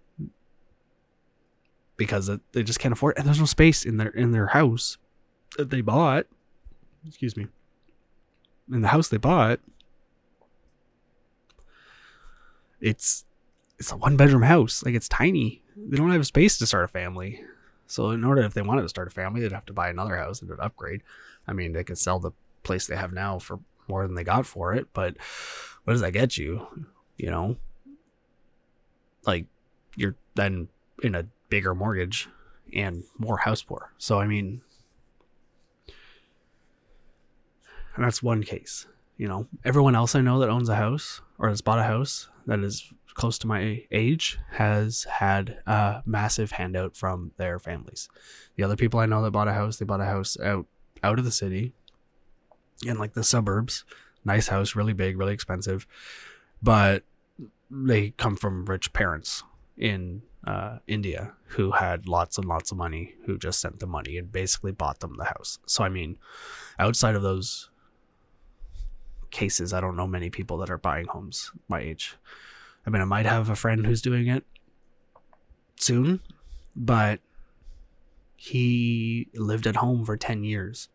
because 1.98 2.30
they 2.52 2.64
just 2.64 2.80
can't 2.80 2.94
afford. 2.94 3.16
It. 3.16 3.20
And 3.20 3.28
there's 3.28 3.40
no 3.40 3.46
space 3.46 3.86
in 3.86 3.98
their 3.98 4.10
in 4.10 4.32
their 4.32 4.48
house 4.48 4.98
that 5.58 5.70
they 5.70 5.82
bought. 5.82 6.28
Excuse 7.08 7.36
me. 7.36 7.48
In 8.72 8.82
the 8.82 8.88
house 8.90 9.10
they 9.10 9.18
bought, 9.18 9.60
it's 12.80 13.26
it's 13.80 13.92
a 13.92 13.98
one 13.98 14.16
bedroom 14.16 14.44
house. 14.44 14.84
Like 14.86 14.96
it's 14.96 15.10
tiny. 15.10 15.64
They 15.76 15.98
don't 15.98 16.12
have 16.12 16.26
space 16.28 16.58
to 16.60 16.68
start 16.68 16.86
a 16.86 16.88
family. 16.88 17.44
So 17.88 18.12
in 18.12 18.24
order, 18.24 18.42
if 18.44 18.54
they 18.54 18.62
wanted 18.62 18.84
to 18.84 18.90
start 18.90 19.08
a 19.08 19.12
family, 19.12 19.42
they'd 19.42 19.52
have 19.52 19.66
to 19.66 19.74
buy 19.74 19.90
another 19.90 20.18
house 20.18 20.42
and 20.42 20.50
an 20.50 20.58
upgrade. 20.60 21.04
I 21.48 21.54
mean, 21.54 21.74
they 21.74 21.84
could 21.84 21.98
sell 21.98 22.20
the 22.20 22.32
place 22.64 22.88
they 22.88 22.96
have 22.96 23.12
now 23.12 23.40
for 23.40 23.60
more 23.88 24.06
than 24.06 24.16
they 24.16 24.24
got 24.24 24.46
for 24.46 24.74
it, 24.74 24.88
but 24.94 25.16
what 25.84 25.94
does 25.94 26.02
that 26.02 26.12
get 26.12 26.38
you? 26.38 26.68
You 27.18 27.30
know, 27.30 27.58
like 29.26 29.46
you're 29.96 30.16
then 30.36 30.70
in 31.02 31.16
a 31.16 31.28
bigger 31.50 31.76
mortgage 31.76 32.28
and 32.74 33.04
more 33.18 33.38
house 33.38 33.62
poor. 33.62 33.94
So 33.98 34.20
I 34.20 34.28
mean, 34.28 34.62
and 37.96 38.04
that's 38.04 38.24
one 38.24 38.44
case. 38.44 38.88
You 39.18 39.28
know, 39.28 39.48
everyone 39.64 39.96
else 39.96 40.16
I 40.16 40.22
know 40.22 40.40
that 40.40 40.50
owns 40.50 40.70
a 40.70 40.76
house 40.76 41.22
or 41.38 41.50
has 41.50 41.62
bought 41.62 41.80
a 41.80 41.84
house 41.84 42.30
that 42.48 42.60
is 42.60 42.92
close 43.14 43.38
to 43.38 43.48
my 43.48 43.86
age 43.92 44.40
has 44.54 45.04
had 45.04 45.60
a 45.68 46.02
massive 46.06 46.52
handout 46.52 46.98
from 46.98 47.32
their 47.38 47.60
families. 47.60 48.10
The 48.56 48.64
other 48.64 48.76
people 48.76 49.00
I 49.00 49.06
know 49.06 49.22
that 49.22 49.32
bought 49.32 49.48
a 49.48 49.54
house, 49.54 49.78
they 49.78 49.86
bought 49.86 50.02
a 50.02 50.06
house 50.06 50.36
out 50.40 50.66
out 51.04 51.20
of 51.20 51.26
the 51.26 51.32
city 51.32 51.74
in 52.86 52.98
like 52.98 53.14
the 53.14 53.24
suburbs. 53.24 53.86
Nice 54.26 54.48
house, 54.48 54.76
really 54.76 54.94
big, 54.94 55.18
really 55.18 55.34
expensive. 55.34 55.86
But 56.62 57.04
they 57.70 58.12
come 58.12 58.36
from 58.36 58.66
rich 58.66 58.94
parents 58.94 59.44
in 59.78 60.22
uh, 60.46 60.78
India 60.88 61.34
who 61.48 61.72
had 61.72 62.08
lots 62.08 62.38
and 62.38 62.48
lots 62.48 62.72
of 62.72 62.78
money, 62.78 63.16
who 63.26 63.38
just 63.38 63.60
sent 63.60 63.80
the 63.80 63.88
money 63.88 64.18
and 64.18 64.32
basically 64.32 64.72
bought 64.72 65.00
them 65.00 65.16
the 65.18 65.26
house. 65.26 65.60
So, 65.66 65.84
I 65.84 65.90
mean, 65.90 66.18
outside 66.80 67.16
of 67.16 67.22
those 67.22 67.70
cases, 69.32 69.74
I 69.74 69.82
don't 69.82 69.96
know 69.96 70.08
many 70.08 70.30
people 70.30 70.58
that 70.60 70.70
are 70.70 70.78
buying 70.78 71.08
homes 71.08 71.52
my 71.68 71.80
age. 71.80 72.18
I 72.86 72.90
mean, 72.90 73.02
I 73.02 73.06
might 73.06 73.26
have 73.26 73.50
a 73.50 73.56
friend 73.56 73.86
who's 73.86 74.02
doing 74.02 74.28
it 74.28 74.46
soon, 75.80 76.20
but 76.76 77.20
he 78.36 79.30
lived 79.34 79.68
at 79.68 79.78
home 79.78 80.04
for 80.04 80.18
10 80.18 80.44
years 80.44 80.90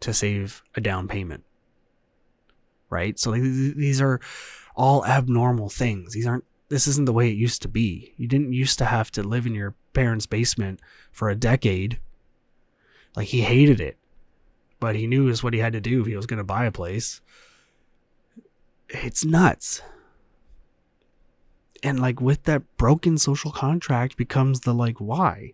to 0.00 0.12
save 0.12 0.62
a 0.74 0.80
down 0.80 1.08
payment. 1.08 1.44
Right? 2.88 3.18
So 3.18 3.32
these 3.32 4.00
are 4.00 4.20
all 4.74 5.04
abnormal 5.06 5.68
things. 5.68 6.12
These 6.12 6.26
aren't 6.26 6.44
this 6.68 6.86
isn't 6.86 7.06
the 7.06 7.12
way 7.12 7.28
it 7.28 7.36
used 7.36 7.62
to 7.62 7.68
be. 7.68 8.14
You 8.16 8.28
didn't 8.28 8.52
used 8.52 8.78
to 8.78 8.84
have 8.84 9.10
to 9.12 9.22
live 9.22 9.44
in 9.44 9.54
your 9.54 9.74
parents' 9.92 10.26
basement 10.26 10.80
for 11.10 11.28
a 11.28 11.34
decade. 11.34 11.98
Like 13.16 13.28
he 13.28 13.40
hated 13.40 13.80
it. 13.80 13.98
But 14.78 14.94
he 14.94 15.06
knew 15.06 15.28
is 15.28 15.42
what 15.42 15.52
he 15.52 15.60
had 15.60 15.72
to 15.72 15.80
do 15.80 16.00
if 16.00 16.06
he 16.06 16.16
was 16.16 16.26
going 16.26 16.38
to 16.38 16.44
buy 16.44 16.64
a 16.64 16.72
place. 16.72 17.20
It's 18.88 19.24
nuts 19.24 19.82
and 21.82 22.00
like 22.00 22.20
with 22.20 22.44
that 22.44 22.62
broken 22.76 23.18
social 23.18 23.50
contract 23.50 24.16
becomes 24.16 24.60
the 24.60 24.74
like 24.74 24.98
why 24.98 25.52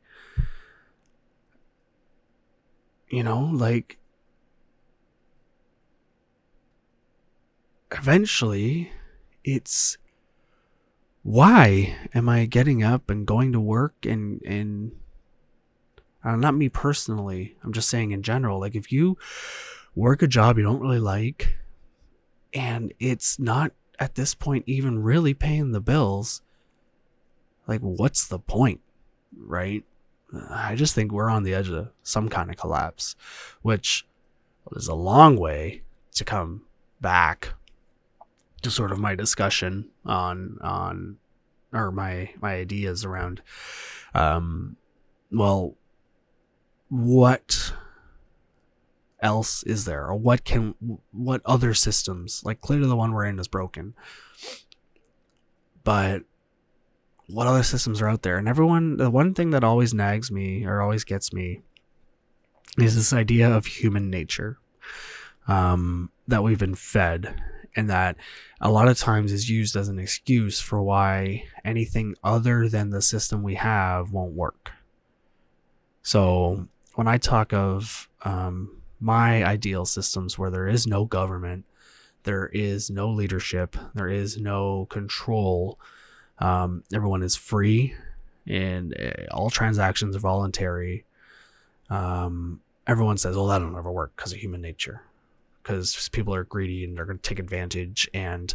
you 3.09 3.23
know 3.23 3.41
like 3.53 3.99
eventually 7.99 8.93
it's 9.45 9.99
why 11.23 11.97
am 12.15 12.29
i 12.29 12.45
getting 12.47 12.83
up 12.83 13.11
and 13.11 13.27
going 13.27 13.53
to 13.53 13.61
work 13.61 13.95
and 14.05 14.41
and 14.45 14.93
uh, 16.25 16.37
not 16.37 16.55
me 16.55 16.69
personally 16.69 17.57
i'm 17.63 17.73
just 17.73 17.89
saying 17.89 18.11
in 18.11 18.23
general 18.23 18.61
like 18.61 18.75
if 18.75 18.93
you 18.93 19.17
work 19.95 20.23
a 20.23 20.27
job 20.27 20.59
you 20.59 20.65
don't 20.65 20.81
really 20.81 21.01
like 21.01 21.57
and 22.57 22.93
it's 22.99 23.39
not 23.39 23.73
at 23.99 24.15
this 24.15 24.35
point 24.35 24.65
even 24.67 25.03
really 25.03 25.35
paying 25.35 25.73
the 25.73 25.81
bills, 25.81 26.43
like 27.67 27.81
what's 27.81 28.27
the 28.27 28.39
point, 28.39 28.81
right? 29.37 29.85
I 30.51 30.75
just 30.75 30.95
think 30.95 31.13
we're 31.13 31.31
on 31.31 31.43
the 31.43 31.55
edge 31.55 31.69
of 31.69 31.91
some 32.03 32.29
kind 32.29 32.51
of 32.51 32.57
collapse, 32.57 33.15
which 33.63 34.07
is 34.73 34.89
a 34.89 34.95
long 34.95 35.37
way 35.37 35.83
to 36.15 36.25
come 36.25 36.63
back 37.01 37.55
to 38.63 38.71
sort 38.71 38.93
of 38.93 38.99
my 38.99 39.15
discussion 39.15 39.91
on 40.05 40.59
on 40.63 41.17
or 41.73 41.91
my 41.91 42.31
my 42.41 42.55
ideas 42.55 43.05
around 43.05 43.43
um 44.15 44.77
well 45.31 45.77
what 46.89 47.73
else 49.21 49.63
is 49.65 49.85
there? 49.85 50.07
Or 50.07 50.15
what 50.15 50.45
can 50.45 50.75
what 51.13 51.43
other 51.45 51.75
systems 51.75 52.43
like 52.45 52.61
clearly 52.61 52.89
the 52.89 52.97
one 52.97 53.13
we're 53.13 53.25
in 53.25 53.39
is 53.39 53.49
broken. 53.49 53.95
But 55.85 56.23
what 57.29 57.47
other 57.47 57.63
systems 57.63 58.01
are 58.01 58.09
out 58.09 58.23
there? 58.23 58.39
And 58.39 58.49
everyone 58.49 58.97
the 58.97 59.11
one 59.11 59.35
thing 59.35 59.51
that 59.51 59.65
always 59.65 59.95
nags 59.95 60.31
me 60.31 60.65
or 60.65 60.81
always 60.81 61.05
gets 61.05 61.33
me 61.33 61.63
is 62.79 62.95
this 62.95 63.13
idea 63.13 63.51
of 63.51 63.67
human 63.67 64.11
nature 64.11 64.59
um, 65.49 66.11
that 66.29 66.43
we've 66.43 66.59
been 66.59 66.75
fed 66.75 67.43
and 67.77 67.91
that 67.91 68.17
a 68.61 68.71
lot 68.71 68.89
of 68.89 68.99
times 68.99 69.33
is 69.33 69.49
used 69.49 69.77
as 69.77 69.89
an 69.89 69.99
excuse 69.99 70.61
for 70.61 70.83
why 70.83 71.45
anything 71.65 72.15
other 72.25 72.69
than 72.69 72.91
the 72.91 73.03
system 73.03 73.43
we 73.43 73.55
have 73.55 74.11
won't 74.11 74.33
work 74.33 74.73
so 76.03 76.67
when 76.95 77.07
i 77.07 77.19
talk 77.19 77.53
of 77.53 78.09
um, 78.23 78.77
my 79.01 79.45
ideal 79.45 79.85
systems 79.85 80.39
where 80.39 80.51
there 80.51 80.69
is 80.69 80.87
no 80.87 81.05
government, 81.05 81.65
there 82.25 82.47
is 82.47 82.91
no 82.91 83.11
leadership, 83.11 83.77
there 83.95 84.09
is 84.09 84.39
no 84.39 84.87
control. 84.87 85.79
Um, 86.39 86.83
everyone 86.93 87.23
is 87.23 87.37
free, 87.37 87.95
and 88.47 88.95
uh, 88.99 89.35
all 89.35 89.51
transactions 89.51 90.17
are 90.17 90.21
voluntary. 90.21 91.05
Um, 91.89 92.61
everyone 92.87 93.19
says, 93.19 93.37
"Well, 93.37 93.47
that'll 93.47 93.71
never 93.71 93.93
work 93.93 94.13
because 94.17 94.33
of 94.33 94.39
human 94.39 94.61
nature." 94.61 95.03
Because 95.67 96.09
people 96.13 96.33
are 96.33 96.45
greedy 96.45 96.85
and 96.85 96.97
they're 96.97 97.07
going 97.07 97.19
to 97.19 97.29
take 97.29 97.41
advantage, 97.41 98.09
and 98.15 98.55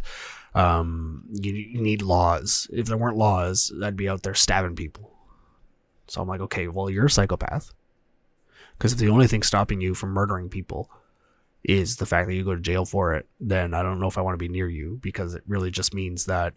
um, 0.54 1.24
you, 1.30 1.52
you 1.52 1.82
need 1.82 2.00
laws. 2.00 2.68
If 2.72 2.86
there 2.86 2.96
weren't 2.96 3.18
laws, 3.18 3.70
I'd 3.82 3.96
be 3.96 4.08
out 4.08 4.22
there 4.22 4.34
stabbing 4.34 4.76
people. 4.76 5.12
So 6.06 6.22
I'm 6.22 6.28
like, 6.28 6.40
okay, 6.40 6.68
well, 6.68 6.88
you're 6.88 7.06
a 7.06 7.10
psychopath 7.10 7.72
because 8.76 8.92
if 8.92 8.98
the 8.98 9.10
only 9.10 9.26
thing 9.26 9.42
stopping 9.42 9.80
you 9.80 9.94
from 9.94 10.10
murdering 10.10 10.48
people 10.48 10.90
is 11.64 11.96
the 11.96 12.06
fact 12.06 12.28
that 12.28 12.34
you 12.34 12.44
go 12.44 12.54
to 12.54 12.60
jail 12.60 12.84
for 12.84 13.14
it, 13.14 13.28
then 13.40 13.74
I 13.74 13.82
don't 13.82 14.00
know 14.00 14.08
if 14.08 14.18
I 14.18 14.22
want 14.22 14.34
to 14.34 14.42
be 14.42 14.48
near 14.48 14.68
you 14.68 14.98
because 15.02 15.34
it 15.34 15.42
really 15.46 15.70
just 15.70 15.94
means 15.94 16.26
that 16.26 16.54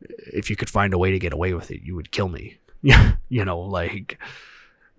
if 0.00 0.50
you 0.50 0.56
could 0.56 0.70
find 0.70 0.92
a 0.92 0.98
way 0.98 1.12
to 1.12 1.18
get 1.18 1.32
away 1.32 1.54
with 1.54 1.70
it, 1.70 1.82
you 1.82 1.94
would 1.94 2.10
kill 2.10 2.28
me. 2.28 2.58
you 3.28 3.44
know, 3.44 3.60
like 3.60 4.18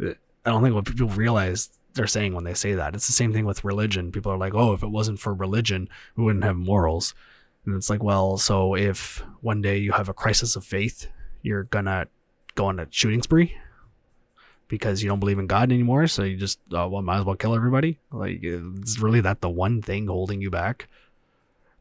I 0.02 0.16
don't 0.46 0.64
think 0.64 0.76
what 0.76 0.86
people 0.86 1.10
realize 1.10 1.70
they're 1.94 2.08
saying 2.08 2.34
when 2.34 2.44
they 2.44 2.54
say 2.54 2.74
that. 2.74 2.96
It's 2.96 3.08
the 3.08 3.14
same 3.14 3.34
thing 3.34 3.46
with 3.46 3.64
religion. 3.64 4.12
People 4.12 4.32
are 4.32 4.38
like, 4.38 4.54
"Oh, 4.54 4.74
if 4.74 4.84
it 4.84 4.90
wasn't 4.90 5.20
for 5.20 5.34
religion, 5.34 5.90
we 6.16 6.24
wouldn't 6.24 6.44
have 6.44 6.58
morals." 6.58 7.14
And 7.66 7.76
it's 7.76 7.90
like, 7.90 8.04
well, 8.04 8.38
so 8.38 8.76
if 8.76 9.24
one 9.42 9.62
day 9.62 9.78
you 9.78 9.92
have 9.92 10.10
a 10.10 10.14
crisis 10.14 10.56
of 10.56 10.64
faith, 10.64 11.08
you're 11.42 11.64
gonna 11.64 12.08
go 12.56 12.66
on 12.66 12.80
a 12.80 12.88
shooting 12.90 13.22
spree 13.22 13.56
because 14.68 15.04
you 15.04 15.10
don't 15.10 15.20
believe 15.20 15.40
in 15.40 15.48
God 15.48 15.72
anymore. 15.72 16.08
So 16.08 16.24
you 16.24 16.38
just, 16.38 16.60
uh, 16.74 16.88
well, 16.90 17.02
might 17.02 17.20
as 17.20 17.26
well 17.26 17.36
kill 17.36 17.56
everybody. 17.56 18.00
Like, 18.12 18.40
it's 18.42 19.00
really 19.00 19.22
that 19.22 19.42
the 19.42 19.50
one 19.50 19.82
thing 19.82 20.08
holding 20.08 20.42
you 20.42 20.50
back. 20.50 20.88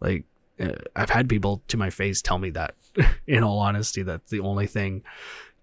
Like, 0.00 0.24
uh, 0.58 0.72
I've 0.96 1.10
had 1.10 1.28
people 1.28 1.62
to 1.68 1.76
my 1.76 1.90
face 1.90 2.22
tell 2.22 2.38
me 2.38 2.50
that, 2.50 2.74
in 3.26 3.42
all 3.42 3.58
honesty, 3.58 4.02
that 4.02 4.26
the 4.28 4.40
only 4.40 4.66
thing 4.66 5.02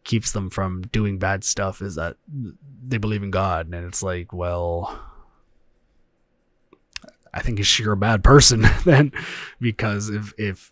keeps 0.06 0.32
them 0.32 0.50
from 0.50 0.84
doing 0.84 1.18
bad 1.18 1.44
stuff 1.44 1.82
is 1.82 1.96
that 1.96 2.16
they 2.88 2.98
believe 2.98 3.24
in 3.24 3.32
God. 3.32 3.66
And 3.74 3.86
it's 3.86 4.02
like, 4.02 4.32
well, 4.32 4.98
I 7.34 7.42
think 7.42 7.60
you're 7.78 7.94
a 7.94 7.98
bad 7.98 8.24
person 8.24 8.66
then, 8.86 9.12
because 9.60 10.10
if 10.10 10.34
if 10.38 10.72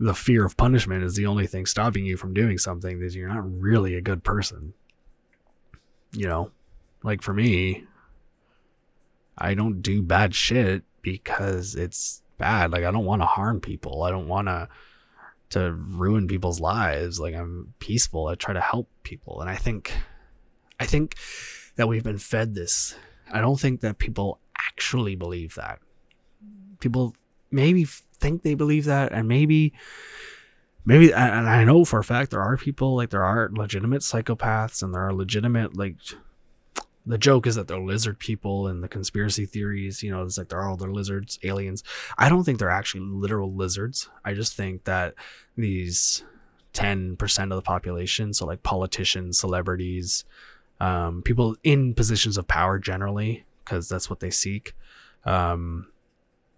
the 0.00 0.14
fear 0.14 0.44
of 0.44 0.56
punishment 0.56 1.04
is 1.04 1.14
the 1.14 1.26
only 1.26 1.46
thing 1.46 1.64
stopping 1.64 2.04
you 2.04 2.16
from 2.16 2.34
doing 2.34 2.58
something, 2.58 2.98
then 2.98 3.10
you're 3.10 3.28
not 3.28 3.60
really 3.60 3.94
a 3.94 4.00
good 4.00 4.24
person. 4.24 4.74
You 6.12 6.26
know, 6.26 6.50
like 7.04 7.22
for 7.22 7.32
me, 7.32 7.84
I 9.38 9.54
don't 9.54 9.80
do 9.80 10.02
bad 10.02 10.34
shit 10.34 10.82
because 11.02 11.76
it's 11.76 12.22
bad. 12.38 12.72
Like 12.72 12.84
I 12.84 12.90
don't 12.90 13.04
want 13.04 13.22
to 13.22 13.26
harm 13.26 13.60
people. 13.60 14.02
I 14.02 14.10
don't 14.10 14.28
want 14.28 14.48
to 14.48 14.68
to 15.52 15.72
ruin 15.72 16.28
people's 16.28 16.60
lives. 16.60 17.20
Like 17.20 17.34
I'm 17.34 17.74
peaceful. 17.78 18.26
I 18.26 18.34
try 18.34 18.54
to 18.54 18.60
help 18.60 18.88
people. 19.02 19.40
And 19.40 19.48
I 19.48 19.56
think 19.56 19.92
I 20.80 20.86
think 20.86 21.16
that 21.76 21.88
we've 21.88 22.04
been 22.04 22.18
fed 22.18 22.54
this. 22.54 22.94
I 23.32 23.40
don't 23.40 23.60
think 23.60 23.80
that 23.80 23.98
people 23.98 24.40
actually 24.58 25.14
believe 25.14 25.54
that. 25.54 25.78
People 26.80 27.14
maybe 27.50 27.84
think 27.84 28.42
they 28.42 28.54
believe 28.54 28.84
that 28.86 29.12
and 29.12 29.28
maybe 29.28 29.72
maybe 30.84 31.12
and 31.12 31.48
I 31.48 31.64
know 31.64 31.84
for 31.84 31.98
a 31.98 32.04
fact 32.04 32.30
there 32.30 32.40
are 32.40 32.56
people 32.56 32.96
like 32.96 33.10
there 33.10 33.24
are 33.24 33.50
legitimate 33.52 34.02
psychopaths 34.02 34.82
and 34.82 34.94
there 34.94 35.02
are 35.02 35.12
legitimate 35.12 35.76
like 35.76 35.96
the 37.04 37.18
joke 37.18 37.46
is 37.46 37.56
that 37.56 37.68
they're 37.68 37.80
lizard 37.80 38.18
people 38.18 38.68
and 38.68 38.82
the 38.82 38.88
conspiracy 38.88 39.44
theories, 39.44 40.02
you 40.02 40.10
know, 40.10 40.22
it's 40.22 40.38
like 40.38 40.48
they're 40.48 40.62
all 40.62 40.76
they're 40.76 40.92
lizards, 40.92 41.38
aliens. 41.42 41.82
I 42.16 42.28
don't 42.28 42.44
think 42.44 42.58
they're 42.58 42.70
actually 42.70 43.00
literal 43.00 43.52
lizards. 43.52 44.08
I 44.24 44.34
just 44.34 44.56
think 44.56 44.84
that 44.84 45.14
these 45.56 46.24
10% 46.74 47.42
of 47.42 47.50
the 47.50 47.62
population, 47.62 48.32
so 48.32 48.46
like 48.46 48.62
politicians, 48.62 49.38
celebrities, 49.38 50.24
um, 50.80 51.22
people 51.22 51.56
in 51.62 51.94
positions 51.94 52.38
of 52.38 52.46
power 52.48 52.78
generally, 52.78 53.44
because 53.64 53.88
that's 53.88 54.08
what 54.08 54.20
they 54.20 54.30
seek, 54.30 54.74
um, 55.24 55.91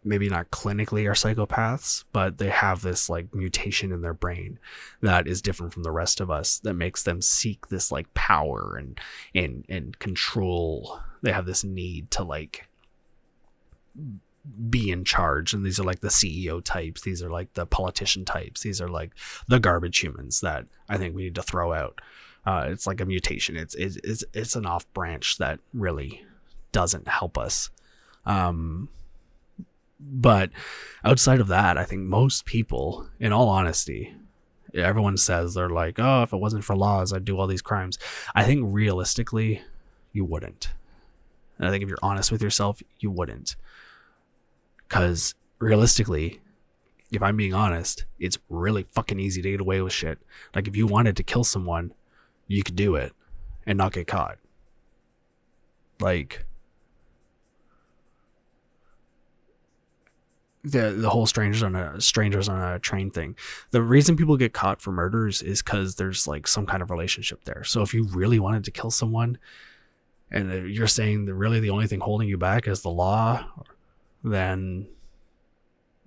maybe 0.05 0.29
not 0.29 0.51
clinically 0.51 1.07
are 1.09 1.15
psychopaths, 1.15 2.05
but 2.13 2.39
they 2.39 2.51
have 2.51 2.83
this 2.83 3.09
like 3.09 3.35
mutation 3.35 3.91
in 3.91 4.03
their 4.03 4.15
brain 4.15 4.59
that 5.01 5.27
is 5.27 5.41
different 5.41 5.73
from 5.73 5.83
the 5.83 5.91
rest 5.91 6.21
of 6.21 6.31
us 6.31 6.59
that 6.61 6.75
makes 6.75 7.03
them 7.03 7.23
seek 7.23 7.69
this 7.69 7.91
like 7.91 8.13
power 8.15 8.77
and 8.77 9.01
and 9.35 9.65
and 9.69 9.99
control. 9.99 11.01
They 11.23 11.33
have 11.33 11.47
this 11.47 11.65
need 11.65 12.11
to 12.13 12.23
like 12.23 12.69
be 14.69 14.91
in 14.91 15.05
charge. 15.05 15.55
And 15.55 15.65
these 15.65 15.81
are 15.81 15.85
like 15.85 16.01
the 16.01 16.09
CEO 16.09 16.63
types. 16.63 17.01
These 17.01 17.23
are 17.23 17.31
like 17.31 17.55
the 17.55 17.67
politician 17.67 18.25
types. 18.25 18.63
These 18.63 18.81
are 18.81 18.89
like 18.89 19.15
the 19.49 19.61
garbage 19.61 19.99
humans 19.99 20.41
that 20.43 20.67
I 20.89 20.99
think 20.99 21.15
we 21.15 21.25
need 21.25 21.35
to 21.37 21.43
throw 21.43 21.73
out. 21.73 22.01
Uh, 22.47 22.67
it's 22.69 22.87
like 22.87 23.01
a 23.01 23.07
mutation. 23.07 23.57
It's, 23.57 23.75
it's 23.75 23.97
it's 24.05 24.25
it's 24.35 24.55
an 24.55 24.67
off 24.67 24.93
branch 24.93 25.39
that 25.39 25.61
really 25.73 26.25
doesn't 26.73 27.09
help 27.09 27.39
us. 27.39 27.71
Um 28.27 28.91
but 30.13 30.51
outside 31.05 31.41
of 31.41 31.49
that, 31.49 31.79
I 31.79 31.85
think 31.85 32.03
most 32.03 32.45
people, 32.45 33.09
in 33.19 33.33
all 33.33 33.49
honesty, 33.49 34.15
everyone 34.75 35.17
says 35.17 35.55
they're 35.55 35.71
like, 35.71 35.99
oh, 35.99 36.23
if 36.23 36.33
it 36.33 36.39
wasn't 36.39 36.65
for 36.65 36.77
laws, 36.77 37.13
I'd 37.13 37.25
do 37.25 37.39
all 37.39 37.47
these 37.47 37.63
crimes. 37.63 37.99
I 38.35 38.45
think 38.45 38.63
realistically, 38.65 39.63
you 40.13 40.25
wouldn't. 40.25 40.73
And 41.59 41.69
I 41.69 41.71
think 41.71 41.83
if 41.83 41.89
you're 41.89 41.99
honest 42.03 42.33
with 42.33 42.43
yourself, 42.43 42.83
you 42.99 43.11
wouldn't. 43.11 43.57
Because 44.89 45.35
realistically, 45.59 46.41
if 47.13 47.23
I'm 47.23 47.37
being 47.37 47.55
honest, 47.55 48.05
it's 48.19 48.39
really 48.49 48.85
fucking 48.91 49.21
easy 49.21 49.41
to 49.43 49.51
get 49.51 49.61
away 49.61 49.81
with 49.81 49.93
shit. 49.93 50.19
Like 50.55 50.69
if 50.69 50.77
you 50.77 50.87
wanted 50.87 51.17
to 51.17 51.23
kill 51.23 51.45
someone, 51.45 51.93
you 52.49 52.63
could 52.63 52.77
do 52.77 52.97
it 52.97 53.13
and 53.67 53.79
not 53.79 53.93
get 53.93 54.07
caught. 54.07 54.39
Like 56.01 56.45
the 60.65 60.91
the 60.93 61.11
whole 61.11 61.27
strangers 61.27 61.63
on 61.63 61.77
a 61.77 62.01
strangers 62.01 62.49
on 62.49 62.61
a 62.61 62.79
train 62.79 63.11
thing. 63.11 63.37
The 63.71 63.83
reason 63.83 64.17
people 64.17 64.37
get 64.37 64.55
caught 64.55 64.81
for 64.81 64.93
murders 64.93 65.43
is 65.43 65.63
because 65.63 65.97
there's 65.97 66.27
like 66.27 66.49
some 66.49 66.65
kind 66.67 66.83
of 66.83 66.91
relationship 66.91 67.45
there. 67.45 67.65
So 67.65 67.83
if 67.83 67.93
you 67.93 68.05
really 68.05 68.39
wanted 68.39 68.65
to 68.65 68.71
kill 68.71 68.91
someone, 68.91 69.39
and 70.31 70.51
uh, 70.51 70.55
you're 70.57 70.87
saying 70.87 71.27
that 71.27 71.35
really 71.35 71.61
the 71.61 71.71
only 71.71 71.87
thing 71.87 72.01
holding 72.01 72.29
you 72.29 72.39
back 72.39 72.67
is 72.67 72.81
the 72.81 72.91
law, 72.91 73.47
then 74.23 74.89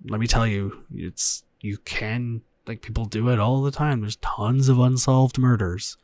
let 0.04 0.20
me 0.20 0.26
tell 0.26 0.46
you, 0.46 0.84
it's 0.94 1.44
you 1.60 1.78
can 1.78 2.42
like 2.66 2.82
people 2.82 3.04
do 3.04 3.28
it 3.30 3.38
all 3.38 3.62
the 3.62 3.70
time. 3.70 4.00
There's 4.00 4.16
tons 4.16 4.68
of 4.68 4.80
unsolved 4.80 5.38
murders. 5.38 5.96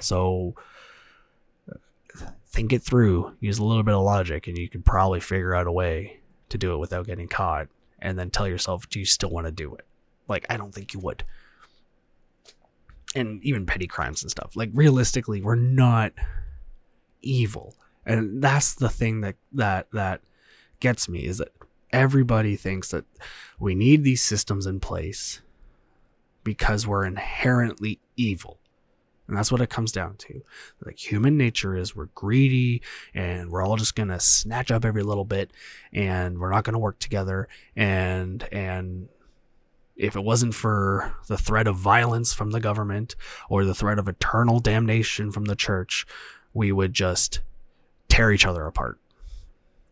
So 0.00 0.54
uh, 1.72 1.78
think 2.46 2.72
it 2.74 2.82
through, 2.82 3.34
use 3.40 3.58
a 3.58 3.64
little 3.64 3.82
bit 3.82 3.94
of 3.94 4.02
logic, 4.02 4.46
and 4.46 4.58
you 4.58 4.68
can 4.68 4.82
probably 4.82 5.20
figure 5.20 5.54
out 5.54 5.66
a 5.66 5.72
way 5.72 6.20
to 6.50 6.58
do 6.58 6.74
it 6.74 6.78
without 6.78 7.06
getting 7.06 7.28
caught 7.28 7.68
and 8.00 8.18
then 8.18 8.30
tell 8.30 8.48
yourself, 8.48 8.88
do 8.88 8.98
you 8.98 9.04
still 9.04 9.30
want 9.30 9.46
to 9.46 9.52
do 9.52 9.74
it? 9.74 9.86
Like, 10.28 10.46
I 10.50 10.56
don't 10.56 10.74
think 10.74 10.94
you 10.94 11.00
would. 11.00 11.24
And 13.14 13.42
even 13.42 13.66
petty 13.66 13.86
crimes 13.86 14.22
and 14.22 14.30
stuff. 14.30 14.54
Like, 14.54 14.70
realistically, 14.72 15.40
we're 15.40 15.54
not 15.54 16.12
evil. 17.22 17.74
And 18.04 18.42
that's 18.42 18.74
the 18.74 18.88
thing 18.88 19.22
that, 19.22 19.36
that, 19.52 19.88
that 19.92 20.20
gets 20.80 21.08
me 21.08 21.24
is 21.24 21.38
that 21.38 21.52
everybody 21.92 22.56
thinks 22.56 22.90
that 22.90 23.04
we 23.58 23.74
need 23.74 24.04
these 24.04 24.22
systems 24.22 24.66
in 24.66 24.80
place 24.80 25.40
because 26.44 26.86
we're 26.86 27.04
inherently 27.04 28.00
evil. 28.16 28.58
And 29.28 29.36
that's 29.36 29.52
what 29.52 29.60
it 29.60 29.68
comes 29.68 29.92
down 29.92 30.16
to. 30.16 30.42
Like 30.84 30.98
human 30.98 31.36
nature 31.36 31.76
is 31.76 31.94
we're 31.94 32.06
greedy 32.06 32.82
and 33.14 33.50
we're 33.50 33.62
all 33.62 33.76
just 33.76 33.94
going 33.94 34.08
to 34.08 34.18
snatch 34.18 34.70
up 34.70 34.84
every 34.84 35.02
little 35.02 35.26
bit 35.26 35.52
and 35.92 36.38
we're 36.38 36.50
not 36.50 36.64
going 36.64 36.72
to 36.72 36.78
work 36.78 36.98
together 36.98 37.46
and 37.76 38.42
and 38.50 39.08
if 39.96 40.14
it 40.14 40.24
wasn't 40.24 40.54
for 40.54 41.14
the 41.26 41.36
threat 41.36 41.66
of 41.66 41.76
violence 41.76 42.32
from 42.32 42.52
the 42.52 42.60
government 42.60 43.16
or 43.50 43.64
the 43.64 43.74
threat 43.74 43.98
of 43.98 44.06
eternal 44.06 44.60
damnation 44.60 45.32
from 45.32 45.46
the 45.46 45.56
church, 45.56 46.06
we 46.54 46.70
would 46.70 46.94
just 46.94 47.40
tear 48.08 48.30
each 48.30 48.46
other 48.46 48.64
apart. 48.64 49.00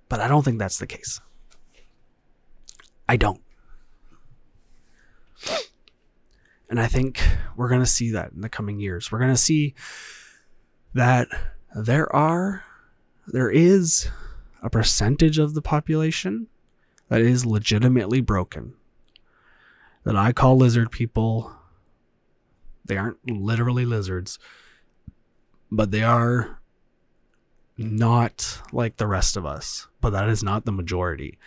But 0.08 0.20
I 0.20 0.28
don't 0.28 0.44
think 0.44 0.60
that's 0.60 0.78
the 0.78 0.86
case. 0.86 1.20
I 3.08 3.16
don't. 3.16 3.40
And 6.68 6.80
I 6.80 6.86
think 6.86 7.22
we're 7.56 7.68
going 7.68 7.80
to 7.80 7.86
see 7.86 8.10
that 8.10 8.32
in 8.32 8.40
the 8.40 8.48
coming 8.48 8.80
years. 8.80 9.12
We're 9.12 9.20
going 9.20 9.30
to 9.32 9.36
see 9.36 9.74
that 10.94 11.28
there 11.74 12.14
are, 12.14 12.64
there 13.26 13.50
is 13.50 14.08
a 14.62 14.70
percentage 14.70 15.38
of 15.38 15.54
the 15.54 15.62
population 15.62 16.48
that 17.08 17.20
is 17.20 17.46
legitimately 17.46 18.20
broken. 18.20 18.74
That 20.04 20.16
I 20.16 20.32
call 20.32 20.56
lizard 20.56 20.90
people. 20.90 21.52
They 22.84 22.96
aren't 22.96 23.28
literally 23.28 23.84
lizards, 23.84 24.38
but 25.70 25.90
they 25.90 26.02
are 26.02 26.60
not 27.76 28.62
like 28.72 28.96
the 28.96 29.06
rest 29.06 29.36
of 29.36 29.44
us. 29.44 29.88
But 30.00 30.10
that 30.10 30.28
is 30.28 30.42
not 30.42 30.64
the 30.64 30.72
majority. 30.72 31.38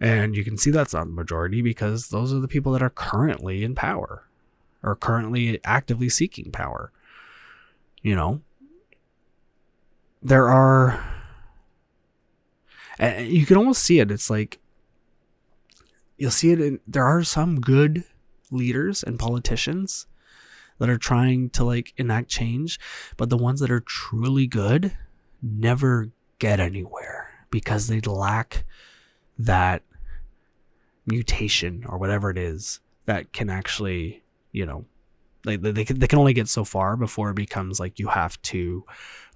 And 0.00 0.34
you 0.34 0.44
can 0.44 0.56
see 0.56 0.70
that's 0.70 0.94
not 0.94 1.06
the 1.06 1.12
majority 1.12 1.60
because 1.62 2.08
those 2.08 2.32
are 2.32 2.40
the 2.40 2.48
people 2.48 2.72
that 2.72 2.82
are 2.82 2.90
currently 2.90 3.64
in 3.64 3.74
power 3.74 4.29
are 4.82 4.96
currently 4.96 5.60
actively 5.64 6.08
seeking 6.08 6.50
power. 6.50 6.92
You 8.02 8.14
know, 8.14 8.40
there 10.22 10.48
are, 10.48 11.04
and 12.98 13.28
you 13.28 13.46
can 13.46 13.56
almost 13.56 13.82
see 13.82 14.00
it. 14.00 14.10
It's 14.10 14.30
like 14.30 14.58
you'll 16.16 16.30
see 16.30 16.52
it 16.52 16.60
in 16.60 16.80
there 16.86 17.04
are 17.04 17.24
some 17.24 17.60
good 17.60 18.04
leaders 18.50 19.02
and 19.02 19.18
politicians 19.18 20.06
that 20.78 20.88
are 20.88 20.98
trying 20.98 21.50
to 21.50 21.64
like 21.64 21.92
enact 21.96 22.28
change, 22.28 22.80
but 23.16 23.30
the 23.30 23.36
ones 23.36 23.60
that 23.60 23.70
are 23.70 23.80
truly 23.80 24.46
good 24.46 24.96
never 25.42 26.10
get 26.38 26.58
anywhere 26.58 27.46
because 27.50 27.86
they 27.86 28.00
lack 28.00 28.64
that 29.38 29.82
mutation 31.06 31.84
or 31.88 31.98
whatever 31.98 32.30
it 32.30 32.38
is 32.38 32.80
that 33.06 33.32
can 33.32 33.50
actually 33.50 34.22
you 34.52 34.66
know 34.66 34.84
like 35.44 35.62
they, 35.62 35.72
they 35.72 35.84
can, 35.84 35.98
they 35.98 36.06
can 36.06 36.18
only 36.18 36.32
get 36.34 36.48
so 36.48 36.64
far 36.64 36.96
before 36.96 37.30
it 37.30 37.36
becomes 37.36 37.80
like 37.80 37.98
you 37.98 38.08
have 38.08 38.40
to 38.42 38.84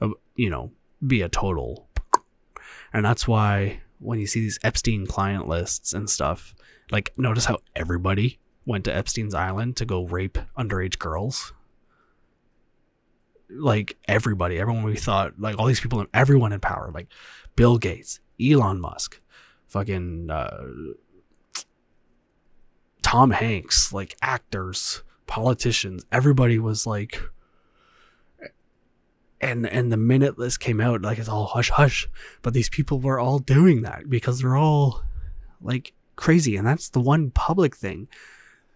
uh, 0.00 0.08
you 0.36 0.50
know 0.50 0.70
be 1.06 1.22
a 1.22 1.28
total 1.28 1.88
And 2.94 3.04
that's 3.04 3.26
why 3.26 3.80
when 3.98 4.20
you 4.20 4.26
see 4.26 4.40
these 4.40 4.58
Epstein 4.62 5.06
client 5.06 5.48
lists 5.48 5.92
and 5.92 6.08
stuff, 6.08 6.54
like 6.90 7.12
notice 7.18 7.44
how 7.44 7.58
everybody 7.74 8.38
went 8.66 8.84
to 8.84 8.94
Epstein's 8.94 9.34
island 9.34 9.76
to 9.78 9.84
go 9.84 10.06
rape 10.06 10.38
underage 10.56 10.98
girls. 10.98 11.52
Like 13.50 13.96
everybody, 14.08 14.58
everyone 14.58 14.84
we 14.84 14.96
thought, 14.96 15.38
like 15.38 15.58
all 15.58 15.66
these 15.66 15.80
people, 15.80 16.06
everyone 16.14 16.52
in 16.52 16.60
power, 16.60 16.90
like 16.94 17.08
Bill 17.56 17.78
Gates, 17.78 18.20
Elon 18.40 18.80
Musk, 18.80 19.20
fucking 19.66 20.30
uh, 20.30 20.62
Tom 23.04 23.30
Hanks, 23.30 23.92
like 23.92 24.16
actors, 24.22 25.02
politicians, 25.26 26.04
everybody 26.10 26.58
was 26.58 26.86
like 26.86 27.20
and 29.44 29.66
and 29.66 29.92
the 29.92 29.98
minute 29.98 30.38
this 30.38 30.56
came 30.56 30.80
out, 30.80 31.02
like 31.02 31.18
it's 31.18 31.28
all 31.28 31.44
hush 31.44 31.68
hush. 31.68 32.08
But 32.40 32.54
these 32.54 32.70
people 32.70 32.98
were 32.98 33.20
all 33.20 33.38
doing 33.38 33.82
that 33.82 34.08
because 34.08 34.40
they're 34.40 34.56
all 34.56 35.02
like 35.60 35.92
crazy, 36.16 36.56
and 36.56 36.66
that's 36.66 36.88
the 36.88 37.00
one 37.00 37.30
public 37.30 37.76
thing. 37.76 38.08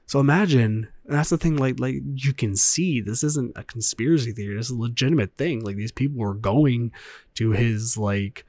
So 0.04 0.20
imagine 0.20 0.88
that's 1.06 1.30
the 1.30 1.38
thing. 1.38 1.56
Like 1.56 1.80
like 1.80 1.96
you 2.14 2.34
can 2.34 2.54
see 2.54 3.00
this 3.00 3.24
isn't 3.24 3.56
a 3.56 3.64
conspiracy 3.64 4.32
theory. 4.32 4.56
This 4.56 4.66
is 4.66 4.76
a 4.76 4.78
legitimate 4.78 5.38
thing. 5.38 5.64
Like 5.64 5.76
these 5.76 5.92
people 5.92 6.18
were 6.18 6.34
going 6.34 6.92
to 7.36 7.52
his 7.52 7.96
like 7.96 8.44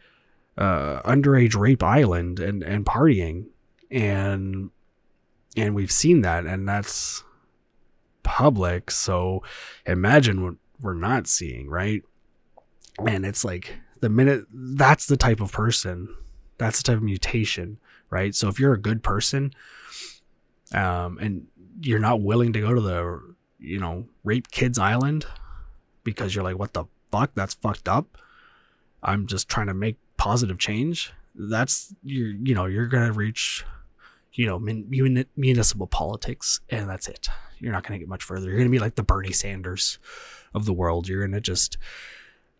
uh, 0.57 1.01
underage 1.03 1.55
rape 1.55 1.83
island 1.83 2.41
and 2.41 2.63
and 2.63 2.85
partying, 2.85 3.45
and 3.89 4.71
and 5.55 5.75
we've 5.75 5.91
seen 5.91 6.21
that, 6.21 6.45
and 6.45 6.67
that's 6.67 7.23
public. 8.23 8.91
So 8.91 9.43
imagine 9.85 10.43
what 10.43 10.55
we're 10.81 10.93
not 10.93 11.27
seeing, 11.27 11.69
right? 11.69 12.03
And 13.05 13.25
it's 13.25 13.43
like 13.43 13.77
the 14.01 14.09
minute 14.09 14.45
that's 14.51 15.07
the 15.07 15.17
type 15.17 15.41
of 15.41 15.51
person, 15.51 16.13
that's 16.57 16.77
the 16.77 16.83
type 16.83 16.97
of 16.97 17.03
mutation, 17.03 17.77
right? 18.09 18.35
So 18.35 18.47
if 18.47 18.59
you're 18.59 18.73
a 18.73 18.79
good 18.79 19.03
person, 19.03 19.53
um, 20.73 21.17
and 21.19 21.47
you're 21.81 21.99
not 21.99 22.21
willing 22.21 22.53
to 22.53 22.59
go 22.61 22.73
to 22.73 22.81
the, 22.81 23.35
you 23.57 23.79
know, 23.79 24.05
rape 24.23 24.51
kids 24.51 24.77
island 24.77 25.25
because 26.03 26.35
you're 26.35 26.43
like, 26.43 26.59
what 26.59 26.73
the 26.73 26.85
fuck? 27.11 27.31
That's 27.35 27.55
fucked 27.55 27.87
up. 27.87 28.17
I'm 29.01 29.27
just 29.27 29.49
trying 29.49 29.67
to 29.67 29.73
make 29.73 29.97
positive 30.17 30.59
change. 30.59 31.13
That's 31.35 31.93
you're, 32.03 32.29
you 32.29 32.53
know, 32.53 32.65
you're 32.65 32.87
gonna 32.87 33.13
reach, 33.13 33.65
you 34.33 34.45
know, 34.45 34.59
mun- 34.59 35.25
municipal 35.35 35.87
politics, 35.87 36.61
and 36.69 36.89
that's 36.89 37.07
it. 37.07 37.29
You're 37.59 37.73
not 37.73 37.83
gonna 37.83 37.99
get 37.99 38.07
much 38.07 38.23
further. 38.23 38.49
You're 38.49 38.57
gonna 38.57 38.69
be 38.69 38.79
like 38.79 38.95
the 38.95 39.03
Bernie 39.03 39.31
Sanders 39.31 39.99
of 40.53 40.65
the 40.65 40.73
world. 40.73 41.07
You're 41.07 41.25
gonna 41.25 41.41
just 41.41 41.77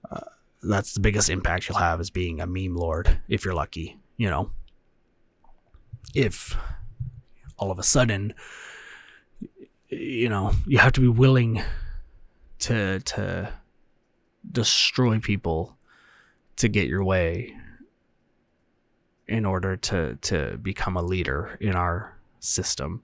uh, 0.09 0.21
that's 0.61 0.93
the 0.93 0.99
biggest 0.99 1.29
impact 1.29 1.69
you'll 1.69 1.77
have 1.77 2.01
is 2.01 2.09
being 2.09 2.41
a 2.41 2.47
meme 2.47 2.75
lord 2.75 3.19
if 3.27 3.45
you're 3.45 3.53
lucky. 3.53 3.97
You 4.17 4.29
know, 4.29 4.51
if 6.13 6.57
all 7.57 7.71
of 7.71 7.79
a 7.79 7.83
sudden, 7.83 8.33
you 9.87 10.29
know, 10.29 10.51
you 10.67 10.79
have 10.79 10.93
to 10.93 11.01
be 11.01 11.07
willing 11.07 11.61
to 12.59 12.99
to 12.99 13.53
destroy 14.51 15.19
people 15.19 15.77
to 16.57 16.67
get 16.67 16.87
your 16.87 17.03
way 17.03 17.55
in 19.29 19.45
order 19.45 19.77
to 19.77 20.15
to 20.21 20.57
become 20.57 20.97
a 20.97 21.01
leader 21.01 21.57
in 21.61 21.75
our 21.75 22.17
system. 22.39 23.03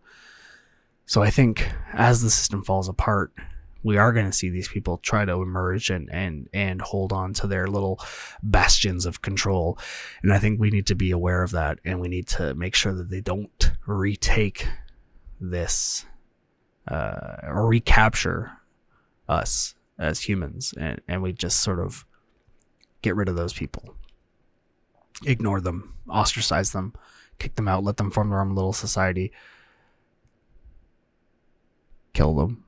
So 1.05 1.21
I 1.21 1.29
think 1.29 1.71
as 1.93 2.21
the 2.21 2.31
system 2.31 2.63
falls 2.63 2.89
apart, 2.89 3.31
we 3.83 3.97
are 3.97 4.11
going 4.11 4.25
to 4.25 4.31
see 4.31 4.49
these 4.49 4.67
people 4.67 4.97
try 4.97 5.23
to 5.23 5.41
emerge 5.41 5.91
and 5.91 6.09
and 6.11 6.49
and 6.51 6.81
hold 6.81 7.13
on 7.13 7.33
to 7.35 7.47
their 7.47 7.67
little 7.67 7.99
bastions 8.41 9.05
of 9.05 9.21
control. 9.21 9.77
And 10.23 10.33
i 10.33 10.39
think 10.39 10.59
we 10.59 10.71
need 10.71 10.87
to 10.87 10.95
be 10.95 11.11
aware 11.11 11.43
of 11.43 11.51
that 11.51 11.79
and 11.85 11.99
we 11.99 12.07
need 12.07 12.27
to 12.29 12.55
make 12.55 12.73
sure 12.73 12.93
that 12.93 13.09
they 13.09 13.21
don't 13.21 13.71
retake 13.85 14.67
this 15.39 16.05
uh, 16.87 17.37
or 17.43 17.67
recapture 17.67 18.51
us 19.29 19.75
as 19.99 20.21
humans. 20.21 20.73
And 20.75 21.01
and 21.07 21.21
we 21.21 21.33
just 21.33 21.61
sort 21.61 21.79
of 21.79 22.03
get 23.03 23.15
rid 23.15 23.29
of 23.29 23.35
those 23.35 23.53
people 23.53 23.95
ignore 25.23 25.61
them 25.61 25.93
ostracize 26.09 26.71
them 26.71 26.93
kick 27.39 27.55
them 27.55 27.67
out 27.67 27.83
let 27.83 27.97
them 27.97 28.11
form 28.11 28.29
their 28.29 28.41
own 28.41 28.53
little 28.53 28.73
society 28.73 29.31
kill 32.13 32.35
them 32.35 32.65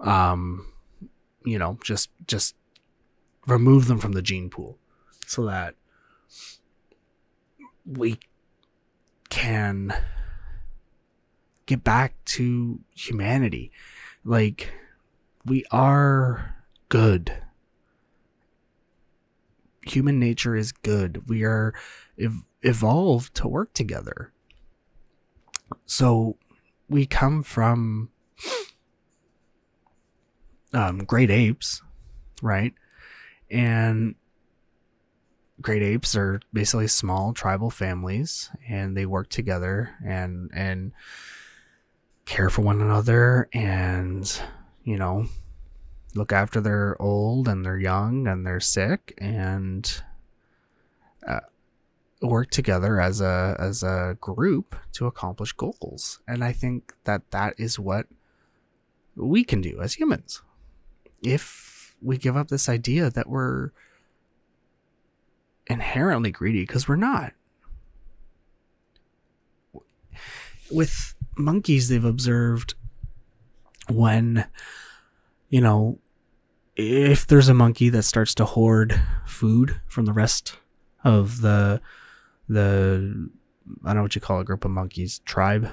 um, 0.00 0.66
you 1.44 1.58
know, 1.58 1.78
just 1.82 2.10
just 2.26 2.54
remove 3.46 3.86
them 3.86 3.98
from 3.98 4.12
the 4.12 4.22
gene 4.22 4.50
pool 4.50 4.78
so 5.26 5.44
that 5.46 5.74
we 7.84 8.18
can 9.28 9.94
get 11.66 11.84
back 11.84 12.14
to 12.24 12.80
humanity. 12.94 13.70
Like 14.24 14.72
we 15.44 15.64
are 15.70 16.56
good. 16.88 17.32
Human 19.88 20.18
nature 20.18 20.56
is 20.56 20.72
good. 20.72 21.28
We 21.28 21.44
are 21.44 21.74
ev- 22.18 22.44
evolved 22.62 23.34
to 23.36 23.48
work 23.48 23.72
together. 23.72 24.32
So 25.86 26.36
we 26.88 27.06
come 27.06 27.42
from 27.42 28.10
um, 30.72 30.98
great 30.98 31.30
apes, 31.30 31.82
right? 32.42 32.74
And 33.50 34.14
great 35.60 35.82
apes 35.82 36.16
are 36.16 36.40
basically 36.52 36.88
small 36.88 37.32
tribal 37.32 37.70
families, 37.70 38.50
and 38.68 38.96
they 38.96 39.06
work 39.06 39.28
together 39.28 39.94
and 40.04 40.50
and 40.52 40.92
care 42.24 42.50
for 42.50 42.62
one 42.62 42.80
another, 42.80 43.48
and 43.52 44.40
you 44.84 44.98
know, 44.98 45.26
look 46.16 46.32
after 46.32 46.60
their 46.60 47.00
old 47.00 47.48
and 47.48 47.64
their 47.64 47.78
young 47.78 48.26
and 48.26 48.46
they're 48.46 48.60
sick, 48.60 49.14
and 49.18 50.02
uh, 51.26 51.40
work 52.22 52.50
together 52.50 53.00
as 53.00 53.20
a 53.20 53.56
as 53.58 53.82
a 53.82 54.16
group 54.20 54.74
to 54.92 55.06
accomplish 55.06 55.52
goals. 55.52 56.20
And 56.26 56.42
I 56.42 56.52
think 56.52 56.94
that 57.04 57.30
that 57.30 57.54
is 57.58 57.78
what 57.78 58.06
we 59.14 59.44
can 59.44 59.60
do 59.60 59.80
as 59.80 59.94
humans 59.94 60.42
if 61.22 61.94
we 62.02 62.18
give 62.18 62.36
up 62.36 62.48
this 62.48 62.68
idea 62.68 63.10
that 63.10 63.28
we're 63.28 63.70
inherently 65.66 66.30
greedy 66.30 66.62
because 66.62 66.88
we're 66.88 66.96
not. 66.96 67.32
With 70.70 71.14
monkeys, 71.36 71.88
they've 71.88 72.04
observed 72.04 72.74
when, 73.88 74.46
you 75.48 75.60
know, 75.60 75.98
if 76.76 77.26
there's 77.26 77.48
a 77.48 77.54
monkey 77.54 77.88
that 77.88 78.02
starts 78.02 78.34
to 78.34 78.44
hoard 78.44 79.00
food 79.24 79.80
from 79.86 80.04
the 80.04 80.12
rest 80.12 80.56
of 81.04 81.40
the 81.40 81.80
the 82.48 83.30
I 83.84 83.88
don't 83.88 83.96
know 83.96 84.02
what 84.02 84.14
you 84.14 84.20
call 84.20 84.40
a 84.40 84.44
group 84.44 84.64
of 84.64 84.70
monkeys, 84.70 85.20
tribe, 85.20 85.68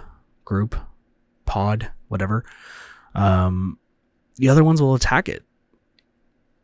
group, 0.45 0.75
pod, 1.45 1.91
whatever. 2.07 2.45
Um, 3.13 3.77
the 4.37 4.49
other 4.49 4.63
ones 4.63 4.81
will 4.81 4.95
attack 4.95 5.29
it 5.29 5.43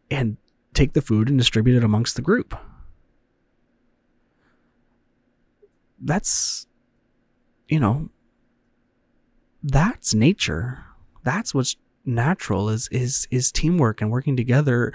and 0.10 0.38
take 0.74 0.94
the 0.94 1.02
food 1.02 1.30
and 1.30 1.38
distribute 1.38 1.78
it 1.78 1.84
amongst 1.84 2.16
the 2.16 2.22
group. 2.22 2.58
That's, 6.02 6.66
you 7.68 7.80
know, 7.80 8.10
that's 9.62 10.14
nature. 10.14 10.86
That's 11.24 11.54
what's 11.54 11.76
natural 12.06 12.70
is 12.70 12.88
is 12.92 13.28
is 13.30 13.52
teamwork 13.52 14.02
and 14.02 14.12
working 14.12 14.36
together 14.36 14.94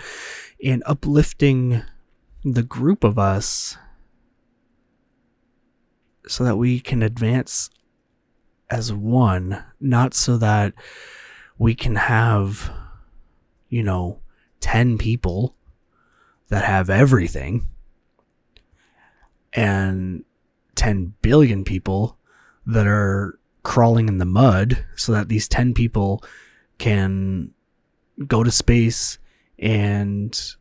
and 0.62 0.82
uplifting 0.86 1.82
the 2.44 2.62
group 2.62 3.04
of 3.04 3.18
us 3.18 3.76
so 6.26 6.44
that 6.44 6.56
we 6.56 6.80
can 6.80 7.02
advance 7.02 7.70
as 8.70 8.92
one, 8.92 9.62
not 9.80 10.14
so 10.14 10.36
that 10.38 10.74
we 11.58 11.74
can 11.74 11.96
have, 11.96 12.72
you 13.68 13.82
know, 13.82 14.20
10 14.60 14.98
people 14.98 15.54
that 16.48 16.64
have 16.64 16.90
everything 16.90 17.66
and 19.52 20.24
10 20.74 21.14
billion 21.22 21.64
people 21.64 22.18
that 22.66 22.86
are 22.86 23.38
crawling 23.62 24.08
in 24.08 24.18
the 24.18 24.24
mud 24.24 24.84
so 24.96 25.12
that 25.12 25.28
these 25.28 25.48
10 25.48 25.74
people 25.74 26.22
can 26.78 27.52
go 28.26 28.42
to 28.42 28.50
space 28.50 29.18
and 29.58 30.56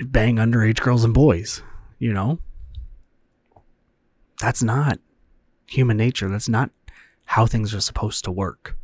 bang 0.00 0.36
underage 0.36 0.80
girls 0.80 1.04
and 1.04 1.14
boys, 1.14 1.62
you 1.98 2.12
know? 2.12 2.38
That's 4.40 4.62
not 4.62 4.98
human 5.66 5.96
nature. 5.96 6.28
That's 6.28 6.48
not 6.48 6.70
how 7.24 7.46
things 7.46 7.74
are 7.74 7.80
supposed 7.80 8.24
to 8.24 8.30
work. 8.30 8.76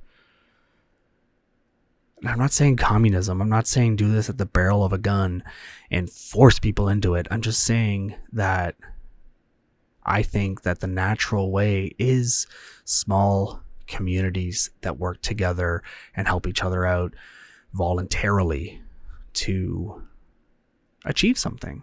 I'm 2.26 2.38
not 2.38 2.52
saying 2.52 2.76
communism. 2.76 3.40
I'm 3.40 3.50
not 3.50 3.66
saying 3.66 3.96
do 3.96 4.10
this 4.10 4.30
at 4.30 4.38
the 4.38 4.46
barrel 4.46 4.84
of 4.84 4.92
a 4.92 4.98
gun 4.98 5.42
and 5.90 6.10
force 6.10 6.58
people 6.58 6.88
into 6.88 7.14
it. 7.14 7.26
I'm 7.30 7.42
just 7.42 7.62
saying 7.62 8.14
that 8.32 8.76
I 10.04 10.22
think 10.22 10.62
that 10.62 10.80
the 10.80 10.86
natural 10.86 11.50
way 11.50 11.94
is 11.98 12.46
small 12.84 13.60
communities 13.86 14.70
that 14.82 14.98
work 14.98 15.20
together 15.22 15.82
and 16.16 16.26
help 16.26 16.46
each 16.46 16.62
other 16.62 16.86
out 16.86 17.14
voluntarily 17.72 18.80
to 19.32 20.02
achieve 21.04 21.38
something, 21.38 21.82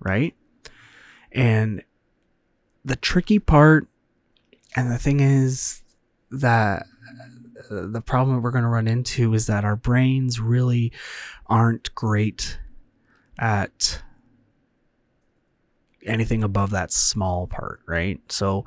right? 0.00 0.34
And 1.32 1.82
the 2.84 2.96
tricky 2.96 3.38
part, 3.38 3.86
and 4.76 4.90
the 4.90 4.98
thing 4.98 5.20
is 5.20 5.82
that 6.30 6.86
uh, 7.70 7.86
the 7.86 8.00
problem 8.00 8.42
we're 8.42 8.50
going 8.50 8.64
to 8.64 8.68
run 8.68 8.88
into 8.88 9.34
is 9.34 9.46
that 9.46 9.64
our 9.64 9.76
brains 9.76 10.40
really 10.40 10.92
aren't 11.46 11.94
great 11.94 12.58
at 13.38 14.02
anything 16.04 16.42
above 16.42 16.70
that 16.70 16.92
small 16.92 17.46
part, 17.46 17.80
right? 17.86 18.20
So 18.30 18.64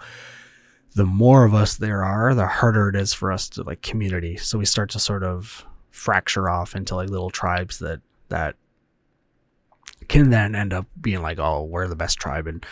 the 0.93 1.05
more 1.05 1.45
of 1.45 1.53
us 1.53 1.75
there 1.75 2.03
are, 2.03 2.33
the 2.35 2.47
harder 2.47 2.89
it 2.89 2.95
is 2.95 3.13
for 3.13 3.31
us 3.31 3.47
to 3.49 3.63
like 3.63 3.81
community. 3.81 4.37
So 4.37 4.57
we 4.57 4.65
start 4.65 4.89
to 4.91 4.99
sort 4.99 5.23
of 5.23 5.65
fracture 5.89 6.49
off 6.49 6.75
into 6.75 6.95
like 6.95 7.09
little 7.09 7.29
tribes 7.29 7.79
that 7.79 8.01
that 8.29 8.55
can 10.07 10.29
then 10.29 10.55
end 10.55 10.73
up 10.73 10.87
being 10.99 11.21
like, 11.21 11.39
oh, 11.39 11.63
we're 11.63 11.87
the 11.87 11.95
best 11.95 12.17
tribe, 12.17 12.47
and 12.47 12.65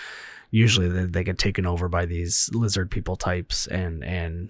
usually 0.52 0.90
they, 0.90 1.06
they 1.06 1.24
get 1.24 1.38
taken 1.38 1.66
over 1.66 1.88
by 1.88 2.06
these 2.06 2.50
lizard 2.54 2.92
people 2.92 3.16
types, 3.16 3.68
and 3.68 4.04
and 4.04 4.50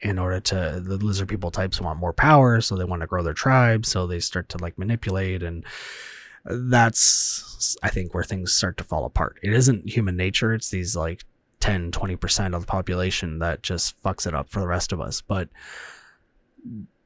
in 0.00 0.18
order 0.18 0.40
to 0.40 0.82
the 0.84 0.96
lizard 0.98 1.28
people 1.28 1.50
types 1.50 1.80
want 1.80 1.98
more 1.98 2.12
power, 2.12 2.60
so 2.60 2.76
they 2.76 2.84
want 2.84 3.00
to 3.00 3.06
grow 3.06 3.22
their 3.22 3.32
tribe, 3.32 3.86
so 3.86 4.06
they 4.06 4.20
start 4.20 4.48
to 4.50 4.58
like 4.58 4.78
manipulate. 4.78 5.42
And 5.42 5.64
that's 6.48 7.76
i 7.82 7.88
think 7.88 8.14
where 8.14 8.22
things 8.22 8.54
start 8.54 8.76
to 8.76 8.84
fall 8.84 9.04
apart. 9.04 9.38
It 9.42 9.52
isn't 9.52 9.88
human 9.88 10.16
nature. 10.16 10.52
It's 10.52 10.70
these 10.70 10.94
like 10.94 11.24
10 11.66 11.90
20% 11.90 12.54
of 12.54 12.60
the 12.60 12.66
population 12.66 13.40
that 13.40 13.60
just 13.60 14.00
fucks 14.00 14.24
it 14.24 14.34
up 14.34 14.48
for 14.48 14.60
the 14.60 14.68
rest 14.68 14.92
of 14.92 15.00
us 15.00 15.20
but 15.20 15.48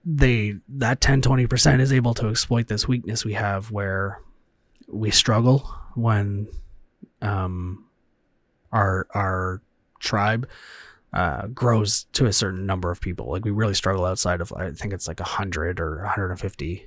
they 0.05 0.55
that 0.69 1.01
10 1.01 1.23
20% 1.23 1.81
is 1.81 1.93
able 1.93 2.13
to 2.13 2.29
exploit 2.29 2.67
this 2.67 2.87
weakness 2.87 3.25
we 3.25 3.33
have 3.33 3.71
where 3.71 4.21
we 4.87 5.11
struggle 5.11 5.61
when 5.95 6.47
um 7.23 7.87
our 8.71 9.07
our 9.15 9.63
tribe 9.99 10.47
uh, 11.13 11.49
grows 11.49 12.05
to 12.13 12.27
a 12.27 12.33
certain 12.33 12.67
number 12.67 12.91
of 12.91 13.01
people. 13.01 13.31
Like 13.31 13.45
we 13.45 13.51
really 13.51 13.75
struggle 13.75 14.05
outside 14.05 14.41
of 14.41 14.53
I 14.53 14.71
think 14.71 14.93
it's 14.93 15.09
like 15.09 15.19
100 15.19 15.81
or 15.81 15.97
150 15.97 16.87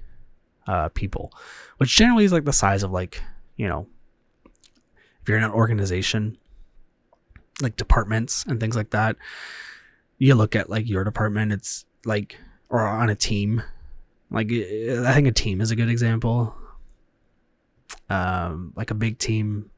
uh, 0.65 0.89
people, 0.89 1.33
which 1.77 1.93
generally 1.93 2.23
is 2.23 2.31
like 2.31 2.45
the 2.45 2.53
size 2.53 2.83
of 2.83 2.91
like 2.91 3.21
you 3.57 3.67
know 3.67 3.85
if 4.45 5.27
you're 5.27 5.37
in 5.37 5.43
an 5.43 5.51
organization 5.51 6.37
like 7.61 7.75
departments 7.75 8.45
and 8.47 8.59
things 8.59 8.75
like 8.75 8.89
that 8.89 9.15
you 10.17 10.35
look 10.35 10.55
at 10.55 10.69
like 10.69 10.87
your 10.87 11.03
department 11.03 11.51
it's 11.51 11.85
like 12.05 12.37
or 12.69 12.81
on 12.81 13.09
a 13.09 13.15
team 13.15 13.61
like 14.33 14.51
i 14.51 15.13
think 15.13 15.27
a 15.27 15.31
team 15.31 15.61
is 15.61 15.71
a 15.71 15.75
good 15.75 15.89
example. 15.89 16.55
Um 18.09 18.73
like 18.75 18.91
a 18.91 18.95
big 18.95 19.19
team 19.19 19.69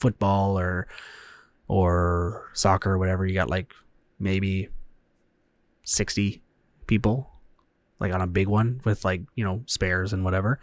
football 0.00 0.58
or 0.58 0.88
or 1.68 2.48
soccer 2.54 2.92
or 2.92 2.98
whatever 2.98 3.26
you 3.26 3.34
got 3.34 3.50
like 3.50 3.72
maybe 4.18 4.68
60 5.84 6.42
people 6.86 7.30
like 8.00 8.14
on 8.14 8.22
a 8.22 8.26
big 8.26 8.48
one 8.48 8.80
with 8.84 9.04
like 9.04 9.20
you 9.34 9.44
know 9.44 9.62
spares 9.66 10.12
and 10.12 10.24
whatever. 10.24 10.58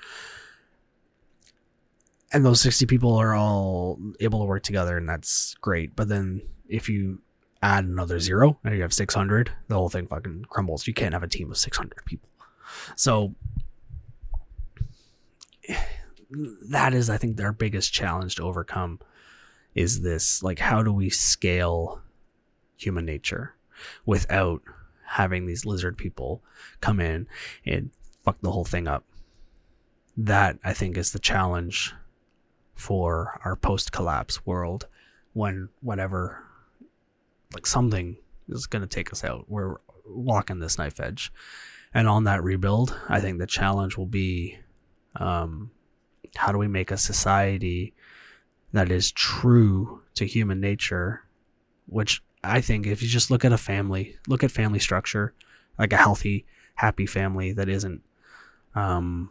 And 2.34 2.43
those 2.43 2.60
60 2.60 2.88
people 2.88 3.15
are 3.15 3.34
all 3.36 3.99
able 4.19 4.39
to 4.39 4.45
work 4.45 4.63
together 4.63 4.97
and 4.97 5.08
that's 5.08 5.54
great 5.62 5.95
but 5.95 6.10
then 6.10 6.41
if 6.69 6.89
you 6.89 7.21
add 7.62 7.86
another 7.86 8.19
zero 8.19 8.58
and 8.63 8.75
you 8.75 8.82
have 8.82 8.93
600 8.93 9.51
the 9.67 9.75
whole 9.75 9.89
thing 9.89 10.08
fucking 10.08 10.45
crumbles 10.49 10.88
you 10.88 10.93
can't 10.93 11.13
have 11.13 11.23
a 11.23 11.28
team 11.28 11.49
of 11.49 11.58
600 11.58 12.06
people 12.06 12.30
so 12.95 13.34
that 16.69 16.93
is 16.93 17.10
i 17.10 17.17
think 17.17 17.38
their 17.38 17.51
biggest 17.51 17.93
challenge 17.93 18.36
to 18.36 18.43
overcome 18.43 18.99
is 19.73 20.01
this 20.01 20.43
like 20.43 20.60
how 20.60 20.84
do 20.84 20.91
we 20.91 21.10
scale 21.10 22.01
human 22.78 23.06
nature 23.06 23.56
without 24.06 24.62
having 25.06 25.45
these 25.45 25.65
lizard 25.65 25.97
people 25.97 26.41
come 26.82 26.99
in 26.99 27.28
and 27.65 27.91
fuck 28.23 28.38
the 28.41 28.51
whole 28.51 28.65
thing 28.65 28.88
up. 28.88 29.04
That 30.17 30.58
I 30.63 30.73
think 30.73 30.97
is 30.97 31.12
the 31.12 31.19
challenge 31.19 31.93
for 32.73 33.39
our 33.43 33.56
post 33.56 33.91
collapse 33.91 34.45
world 34.45 34.88
when 35.34 35.69
whatever 35.82 36.45
like 37.54 37.66
something 37.66 38.18
is 38.50 38.68
going 38.68 38.82
to 38.82 38.88
take 38.88 39.12
us 39.12 39.24
out. 39.24 39.46
We're 39.48 39.76
walking 40.06 40.60
this 40.60 40.78
knife 40.78 41.00
edge. 41.00 41.32
And 41.94 42.08
on 42.08 42.26
that 42.26 42.44
rebuild, 42.44 42.98
I 43.08 43.22
think 43.22 43.40
the 43.40 43.48
challenge 43.48 43.98
will 43.98 44.06
be 44.06 44.58
um, 45.16 45.72
how 46.36 46.52
do 46.52 46.58
we 46.58 46.68
make 46.68 46.92
a 46.92 46.98
society 46.98 47.94
that 48.74 48.92
is 48.92 49.12
true 49.12 50.02
to 50.16 50.26
human 50.26 50.60
nature, 50.60 51.24
which 51.86 52.22
I 52.44 52.62
think 52.62 52.86
if 52.86 53.02
you 53.02 53.08
just 53.08 53.32
look 53.32 53.46
at 53.46 53.54
a 53.54 53.58
family, 53.58 54.18
look 54.28 54.44
at 54.44 54.52
family 54.52 54.80
structure, 54.80 55.34
like 55.80 55.94
a 55.94 55.98
healthy, 55.98 56.46
happy 56.76 57.06
family 57.06 57.54
that 57.54 57.70
isn't, 57.70 58.02
um, 58.76 59.30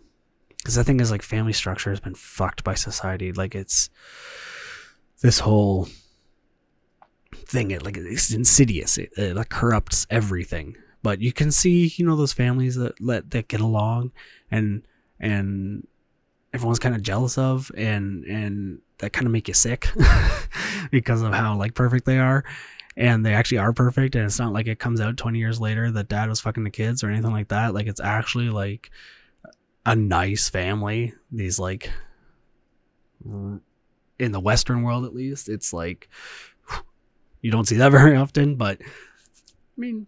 because 0.56 0.76
the 0.76 0.84
thing 0.84 1.00
is 1.00 1.10
like 1.10 1.20
family 1.20 1.52
structure 1.52 1.90
has 1.90 2.00
been 2.00 2.14
fucked 2.14 2.64
by 2.64 2.74
society. 2.74 3.32
Like 3.32 3.54
it's 3.54 3.90
this 5.20 5.40
whole 5.40 5.88
thing. 7.34 7.70
It 7.70 7.84
like 7.84 7.96
it's 7.96 8.32
insidious. 8.32 8.98
It, 8.98 9.12
uh, 9.18 9.22
it 9.22 9.36
like 9.36 9.48
corrupts 9.48 10.06
everything. 10.10 10.76
But 11.02 11.20
you 11.20 11.32
can 11.32 11.52
see, 11.52 11.92
you 11.96 12.06
know, 12.06 12.16
those 12.16 12.32
families 12.32 12.76
that 12.76 13.00
let 13.00 13.30
that 13.32 13.48
get 13.48 13.60
along, 13.60 14.12
and 14.50 14.86
and 15.20 15.86
everyone's 16.52 16.78
kind 16.78 16.94
of 16.94 17.02
jealous 17.02 17.36
of, 17.36 17.70
and 17.76 18.24
and 18.24 18.80
that 18.98 19.12
kind 19.12 19.26
of 19.26 19.32
make 19.32 19.48
you 19.48 19.54
sick 19.54 19.88
because 20.90 21.22
of 21.22 21.34
how 21.34 21.56
like 21.56 21.74
perfect 21.74 22.06
they 22.06 22.18
are 22.18 22.44
and 22.96 23.26
they 23.26 23.34
actually 23.34 23.58
are 23.58 23.72
perfect 23.72 24.14
and 24.14 24.24
it's 24.24 24.38
not 24.38 24.52
like 24.52 24.66
it 24.66 24.78
comes 24.78 25.00
out 25.00 25.16
20 25.16 25.38
years 25.38 25.60
later 25.60 25.90
that 25.90 26.08
dad 26.08 26.28
was 26.28 26.40
fucking 26.40 26.64
the 26.64 26.70
kids 26.70 27.02
or 27.02 27.10
anything 27.10 27.32
like 27.32 27.48
that 27.48 27.74
like 27.74 27.86
it's 27.86 28.00
actually 28.00 28.50
like 28.50 28.90
a 29.84 29.96
nice 29.96 30.48
family 30.48 31.12
these 31.32 31.58
like 31.58 31.90
in 33.24 34.32
the 34.32 34.40
western 34.40 34.82
world 34.82 35.04
at 35.04 35.14
least 35.14 35.48
it's 35.48 35.72
like 35.72 36.08
you 37.44 37.50
don't 37.50 37.68
see 37.68 37.76
that 37.76 37.92
very 38.00 38.16
often 38.16 38.56
but 38.56 38.80
i 38.80 39.76
mean 39.76 40.06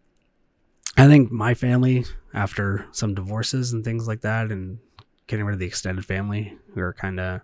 i 0.96 1.07
think 1.07 1.31
my 1.31 1.55
family 1.55 2.05
after 2.35 2.87
some 2.92 3.14
divorces 3.14 3.72
and 3.72 3.85
things 3.85 4.09
like 4.09 4.22
that 4.22 4.51
and 4.51 4.79
getting 5.27 5.44
rid 5.44 5.55
of 5.55 5.59
the 5.59 5.66
extended 5.66 6.05
family 6.05 6.57
who 6.75 6.81
are 6.81 6.92
kind 6.92 7.20
of 7.20 7.40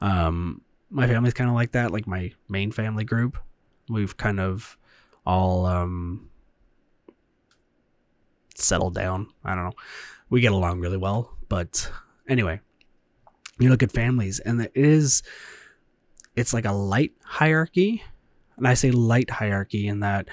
um 0.00 0.60
my 0.90 1.06
family's 1.06 1.34
kind 1.34 1.50
of 1.50 1.56
like 1.56 1.72
that 1.72 1.90
like 1.90 2.06
my 2.06 2.32
main 2.48 2.70
family 2.70 3.04
group 3.04 3.36
we've 3.88 4.16
kind 4.16 4.40
of 4.40 4.76
all 5.26 5.66
um, 5.66 6.28
settled 8.54 8.94
down. 8.94 9.28
I 9.44 9.54
don't 9.54 9.64
know. 9.64 9.72
We 10.30 10.40
get 10.40 10.52
along 10.52 10.80
really 10.80 10.96
well, 10.96 11.36
but 11.48 11.90
anyway, 12.28 12.60
you 13.58 13.68
look 13.68 13.82
at 13.82 13.92
families, 13.92 14.40
and 14.40 14.60
it 14.60 14.72
is 14.74 15.22
it's 16.34 16.52
like 16.52 16.64
a 16.64 16.72
light 16.72 17.12
hierarchy, 17.22 18.02
and 18.56 18.66
I 18.68 18.74
say 18.74 18.90
light 18.90 19.30
hierarchy 19.30 19.86
in 19.86 20.00
that 20.00 20.28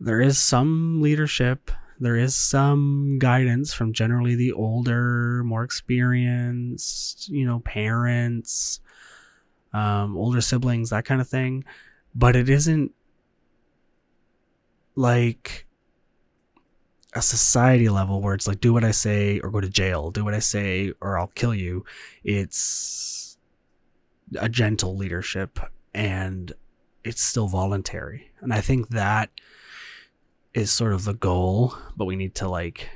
there 0.00 0.20
is 0.20 0.38
some 0.38 1.00
leadership, 1.02 1.70
there 2.00 2.16
is 2.16 2.36
some 2.36 3.18
guidance 3.18 3.72
from 3.72 3.92
generally 3.92 4.36
the 4.36 4.52
older, 4.52 5.42
more 5.44 5.64
experienced, 5.64 7.28
you 7.28 7.44
know, 7.44 7.60
parents, 7.60 8.80
um, 9.72 10.16
older 10.16 10.40
siblings, 10.40 10.90
that 10.90 11.04
kind 11.04 11.20
of 11.20 11.28
thing 11.28 11.64
but 12.18 12.34
it 12.34 12.48
isn't 12.48 12.92
like 14.96 15.66
a 17.14 17.22
society 17.22 17.88
level 17.88 18.20
where 18.20 18.34
it's 18.34 18.48
like 18.48 18.60
do 18.60 18.72
what 18.72 18.84
I 18.84 18.90
say 18.90 19.38
or 19.40 19.50
go 19.50 19.60
to 19.60 19.68
jail, 19.68 20.10
do 20.10 20.24
what 20.24 20.34
I 20.34 20.40
say 20.40 20.92
or 21.00 21.18
I'll 21.18 21.28
kill 21.28 21.54
you. 21.54 21.84
It's 22.24 23.38
a 24.38 24.48
gentle 24.48 24.96
leadership 24.96 25.58
and 25.94 26.52
it's 27.08 27.22
still 27.22 27.48
voluntary. 27.48 28.30
And 28.40 28.52
I 28.52 28.60
think 28.60 28.88
that 28.90 29.30
is 30.54 30.70
sort 30.70 30.92
of 30.92 31.04
the 31.04 31.14
goal, 31.14 31.74
but 31.96 32.04
we 32.04 32.16
need 32.16 32.34
to 32.36 32.48
like 32.48 32.88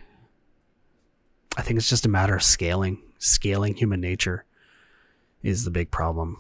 I 1.57 1.63
think 1.63 1.79
it's 1.79 1.89
just 1.89 2.07
a 2.07 2.09
matter 2.09 2.35
of 2.35 2.43
scaling. 2.43 3.03
Scaling 3.19 3.75
human 3.75 4.01
nature 4.01 4.45
is 5.43 5.65
the 5.65 5.71
big 5.71 5.91
problem 5.91 6.39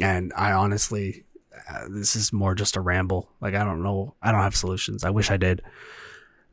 and 0.00 0.32
I 0.36 0.52
honestly, 0.52 1.24
uh, 1.68 1.86
this 1.88 2.14
is 2.14 2.32
more 2.32 2.54
just 2.54 2.76
a 2.76 2.80
ramble. 2.80 3.30
Like 3.40 3.54
I 3.54 3.64
don't 3.64 3.82
know, 3.82 4.14
I 4.22 4.32
don't 4.32 4.42
have 4.42 4.56
solutions. 4.56 5.04
I 5.04 5.10
wish 5.10 5.30
I 5.30 5.36
did. 5.36 5.62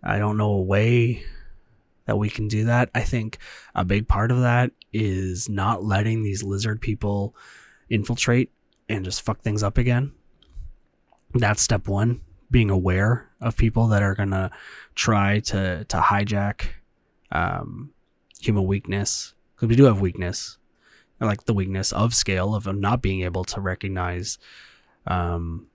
I 0.04 0.20
don't 0.20 0.38
know 0.38 0.52
a 0.52 0.62
way 0.62 1.24
that 2.06 2.18
we 2.18 2.30
can 2.30 2.48
do 2.48 2.66
that. 2.66 2.90
I 2.96 3.02
think 3.02 3.38
a 3.76 3.84
big 3.84 4.08
part 4.08 4.32
of 4.32 4.42
that 4.42 4.72
is 4.94 5.50
not 5.50 5.84
letting 5.84 6.24
these 6.24 6.44
lizard 6.44 6.82
people 6.82 7.36
infiltrate 7.90 8.52
and 8.90 9.06
just 9.06 9.22
fuck 9.22 9.42
things 9.42 9.64
up 9.64 9.78
again. 9.78 10.12
That's 11.34 11.62
step 11.62 11.88
one. 11.88 12.22
Being 12.50 12.70
aware 12.70 13.30
of 13.42 13.58
people 13.58 13.88
that 13.88 14.04
are 14.04 14.16
gonna 14.16 14.52
try 14.96 15.40
to 15.42 15.86
to 15.86 15.98
hijack 15.98 16.68
um, 17.32 17.92
human 18.40 18.66
weakness 18.66 19.34
because 19.56 19.68
we 19.68 19.76
do 19.76 19.84
have 19.86 20.00
weakness, 20.00 20.58
like 21.20 21.44
the 21.44 21.54
weakness 21.54 21.92
of 21.92 22.14
scale 22.14 22.56
of 22.56 22.66
not 22.74 23.02
being 23.02 23.22
able 23.24 23.44
to 23.46 23.60
recognize, 23.60 24.38
um, 25.08 25.68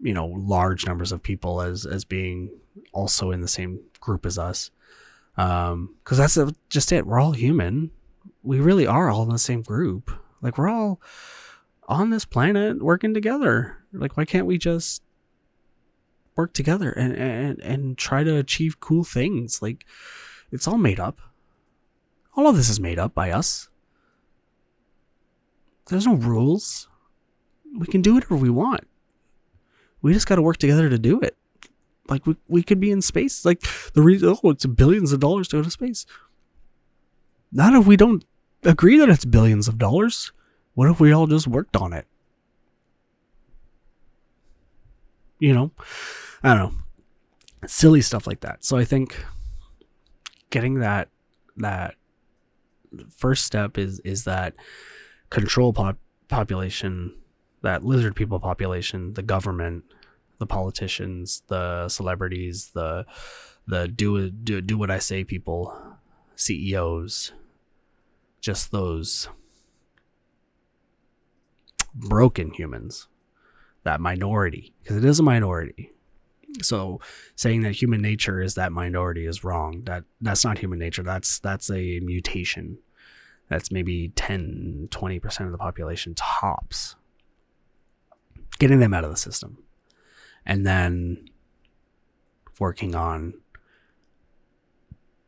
you 0.00 0.14
know, 0.14 0.26
large 0.26 0.86
numbers 0.86 1.12
of 1.12 1.22
people 1.22 1.60
as 1.60 1.84
as 1.84 2.04
being 2.04 2.50
also 2.92 3.30
in 3.30 3.42
the 3.42 3.48
same 3.48 3.80
group 4.00 4.24
as 4.24 4.38
us. 4.38 4.70
Um, 5.36 5.96
because 6.02 6.16
that's 6.16 6.38
just 6.70 6.92
it. 6.92 7.06
We're 7.06 7.20
all 7.20 7.32
human. 7.32 7.90
We 8.42 8.60
really 8.60 8.86
are 8.86 9.10
all 9.10 9.24
in 9.24 9.28
the 9.28 9.38
same 9.38 9.60
group. 9.60 10.10
Like 10.40 10.56
we're 10.56 10.70
all 10.70 11.00
on 11.86 12.10
this 12.10 12.24
planet 12.24 12.82
working 12.82 13.14
together. 13.14 13.78
Like 13.92 14.16
why 14.16 14.24
can't 14.24 14.46
we 14.46 14.58
just 14.58 15.02
work 16.36 16.52
together 16.52 16.90
and 16.90 17.14
and 17.14 17.60
and 17.60 17.98
try 17.98 18.24
to 18.24 18.36
achieve 18.36 18.80
cool 18.80 19.04
things? 19.04 19.62
Like 19.62 19.86
it's 20.50 20.68
all 20.68 20.78
made 20.78 21.00
up. 21.00 21.20
All 22.36 22.48
of 22.48 22.56
this 22.56 22.68
is 22.68 22.80
made 22.80 22.98
up 22.98 23.14
by 23.14 23.30
us. 23.30 23.68
There's 25.88 26.06
no 26.06 26.14
rules. 26.14 26.88
We 27.78 27.86
can 27.86 28.02
do 28.02 28.14
whatever 28.14 28.36
we 28.36 28.50
want. 28.50 28.86
We 30.02 30.12
just 30.12 30.26
got 30.26 30.36
to 30.36 30.42
work 30.42 30.56
together 30.58 30.88
to 30.88 30.98
do 30.98 31.20
it. 31.20 31.36
Like 32.08 32.26
we, 32.26 32.36
we 32.48 32.62
could 32.62 32.80
be 32.80 32.90
in 32.90 33.02
space. 33.02 33.44
Like 33.44 33.62
the 33.94 34.02
reason, 34.02 34.36
oh, 34.42 34.50
it's 34.50 34.66
billions 34.66 35.12
of 35.12 35.20
dollars 35.20 35.48
to 35.48 35.56
go 35.56 35.62
to 35.62 35.70
space. 35.70 36.06
Not 37.52 37.74
if 37.74 37.86
we 37.86 37.96
don't 37.96 38.24
agree 38.64 38.98
that 38.98 39.08
it's 39.08 39.24
billions 39.24 39.68
of 39.68 39.78
dollars. 39.78 40.32
What 40.76 40.90
if 40.90 41.00
we 41.00 41.10
all 41.10 41.26
just 41.26 41.48
worked 41.48 41.74
on 41.74 41.94
it? 41.94 42.06
You 45.38 45.54
know, 45.54 45.70
I 46.42 46.54
don't 46.54 46.74
know, 46.74 47.66
silly 47.66 48.02
stuff 48.02 48.26
like 48.26 48.40
that. 48.40 48.62
So 48.62 48.76
I 48.76 48.84
think 48.84 49.24
getting 50.50 50.80
that 50.80 51.08
that 51.56 51.94
first 53.16 53.46
step 53.46 53.78
is 53.78 54.00
is 54.00 54.24
that 54.24 54.54
control 55.30 55.72
pop- 55.72 55.98
population, 56.28 57.14
that 57.62 57.82
lizard 57.82 58.14
people 58.14 58.38
population, 58.38 59.14
the 59.14 59.22
government, 59.22 59.84
the 60.38 60.46
politicians, 60.46 61.42
the 61.48 61.88
celebrities, 61.88 62.72
the 62.74 63.06
the 63.66 63.88
do 63.88 64.30
do 64.30 64.60
do 64.60 64.76
what 64.76 64.90
I 64.90 64.98
say 64.98 65.24
people, 65.24 65.74
CEOs, 66.34 67.32
just 68.42 68.72
those 68.72 69.30
broken 71.96 72.50
humans, 72.50 73.08
that 73.84 74.00
minority, 74.00 74.74
because 74.82 74.96
it 74.96 75.04
is 75.04 75.18
a 75.18 75.22
minority. 75.22 75.92
So 76.62 77.00
saying 77.34 77.62
that 77.62 77.72
human 77.72 78.00
nature 78.00 78.40
is 78.40 78.54
that 78.54 78.72
minority 78.72 79.26
is 79.26 79.44
wrong. 79.44 79.82
That 79.84 80.04
that's 80.20 80.44
not 80.44 80.58
human 80.58 80.78
nature. 80.78 81.02
That's 81.02 81.38
that's 81.38 81.70
a 81.70 82.00
mutation. 82.00 82.78
That's 83.48 83.70
maybe 83.70 84.08
10, 84.16 84.88
20% 84.90 85.46
of 85.46 85.52
the 85.52 85.58
population 85.58 86.14
tops. 86.14 86.96
Getting 88.58 88.80
them 88.80 88.92
out 88.92 89.04
of 89.04 89.10
the 89.10 89.16
system. 89.16 89.62
And 90.44 90.66
then 90.66 91.28
working 92.58 92.94
on 92.94 93.34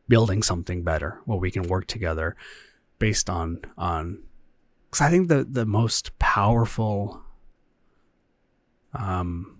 building 0.07 0.41
something 0.43 0.83
better 0.83 1.19
where 1.25 1.37
we 1.37 1.51
can 1.51 1.63
work 1.63 1.85
together 1.85 2.35
based 2.97 3.29
on 3.29 3.61
on 3.77 4.23
because 4.89 5.01
I 5.05 5.09
think 5.09 5.27
the 5.27 5.45
the 5.49 5.65
most 5.65 6.17
powerful 6.19 7.21
um 8.93 9.59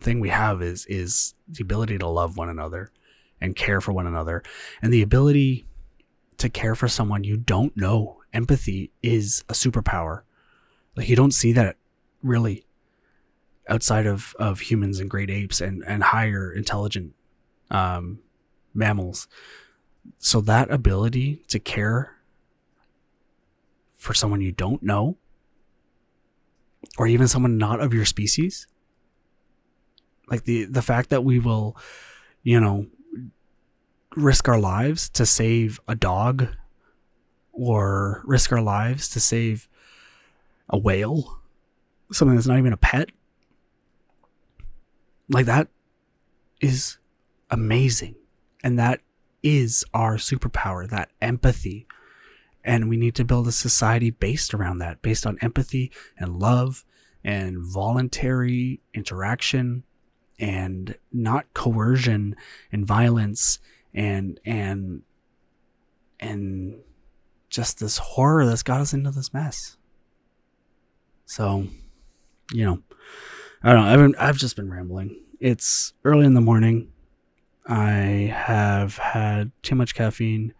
thing 0.00 0.20
we 0.20 0.30
have 0.30 0.62
is 0.62 0.86
is 0.86 1.34
the 1.48 1.62
ability 1.62 1.98
to 1.98 2.06
love 2.06 2.36
one 2.36 2.48
another 2.48 2.90
and 3.40 3.56
care 3.56 3.80
for 3.80 3.92
one 3.92 4.06
another. 4.06 4.42
And 4.80 4.92
the 4.92 5.02
ability 5.02 5.66
to 6.38 6.48
care 6.48 6.74
for 6.74 6.88
someone 6.88 7.24
you 7.24 7.36
don't 7.36 7.76
know. 7.76 8.20
Empathy 8.32 8.90
is 9.02 9.44
a 9.48 9.52
superpower. 9.52 10.22
Like 10.96 11.08
you 11.08 11.16
don't 11.16 11.32
see 11.32 11.52
that 11.52 11.76
really 12.22 12.64
outside 13.68 14.06
of 14.06 14.34
of 14.38 14.60
humans 14.60 15.00
and 15.00 15.10
great 15.10 15.30
apes 15.30 15.60
and 15.60 15.82
and 15.86 16.02
higher 16.02 16.52
intelligent 16.52 17.14
um 17.70 18.20
mammals. 18.72 19.28
So 20.18 20.40
that 20.42 20.70
ability 20.70 21.44
to 21.48 21.58
care 21.58 22.13
for 24.04 24.14
someone 24.14 24.40
you 24.40 24.52
don't 24.52 24.82
know 24.82 25.16
or 26.98 27.06
even 27.06 27.26
someone 27.28 27.58
not 27.58 27.80
of 27.80 27.92
your 27.94 28.04
species? 28.04 28.66
Like 30.28 30.44
the 30.44 30.64
the 30.64 30.82
fact 30.82 31.10
that 31.10 31.24
we 31.24 31.38
will 31.38 31.76
you 32.42 32.60
know 32.60 32.86
risk 34.16 34.48
our 34.48 34.60
lives 34.60 35.08
to 35.10 35.26
save 35.26 35.80
a 35.88 35.94
dog 35.94 36.48
or 37.52 38.22
risk 38.24 38.52
our 38.52 38.62
lives 38.62 39.08
to 39.10 39.20
save 39.20 39.68
a 40.68 40.78
whale 40.78 41.40
something 42.12 42.36
that's 42.36 42.46
not 42.46 42.58
even 42.58 42.72
a 42.72 42.76
pet 42.76 43.10
like 45.28 45.46
that 45.46 45.68
is 46.60 46.98
amazing. 47.50 48.14
And 48.62 48.78
that 48.78 49.00
is 49.42 49.84
our 49.92 50.16
superpower 50.16 50.88
that 50.88 51.10
empathy 51.20 51.86
and 52.64 52.88
we 52.88 52.96
need 52.96 53.14
to 53.14 53.24
build 53.24 53.46
a 53.46 53.52
society 53.52 54.10
based 54.10 54.54
around 54.54 54.78
that 54.78 55.02
based 55.02 55.26
on 55.26 55.38
empathy 55.40 55.92
and 56.18 56.38
love 56.38 56.84
and 57.22 57.58
voluntary 57.58 58.80
interaction 58.92 59.84
and 60.38 60.96
not 61.12 61.52
coercion 61.54 62.34
and 62.72 62.86
violence 62.86 63.58
and 63.92 64.40
and 64.44 65.02
and 66.18 66.80
just 67.48 67.78
this 67.78 67.98
horror 67.98 68.44
that's 68.46 68.62
got 68.62 68.80
us 68.80 68.92
into 68.92 69.10
this 69.10 69.32
mess. 69.32 69.76
So, 71.24 71.68
you 72.52 72.64
know, 72.64 72.82
I 73.62 73.72
don't 73.72 73.84
know. 73.84 73.90
I've 73.90 73.98
been, 73.98 74.14
I've 74.18 74.36
just 74.36 74.56
been 74.56 74.70
rambling. 74.70 75.20
It's 75.38 75.92
early 76.04 76.26
in 76.26 76.34
the 76.34 76.40
morning. 76.40 76.92
I 77.66 78.32
have 78.34 78.98
had 78.98 79.52
too 79.62 79.74
much 79.74 79.94
caffeine. 79.94 80.52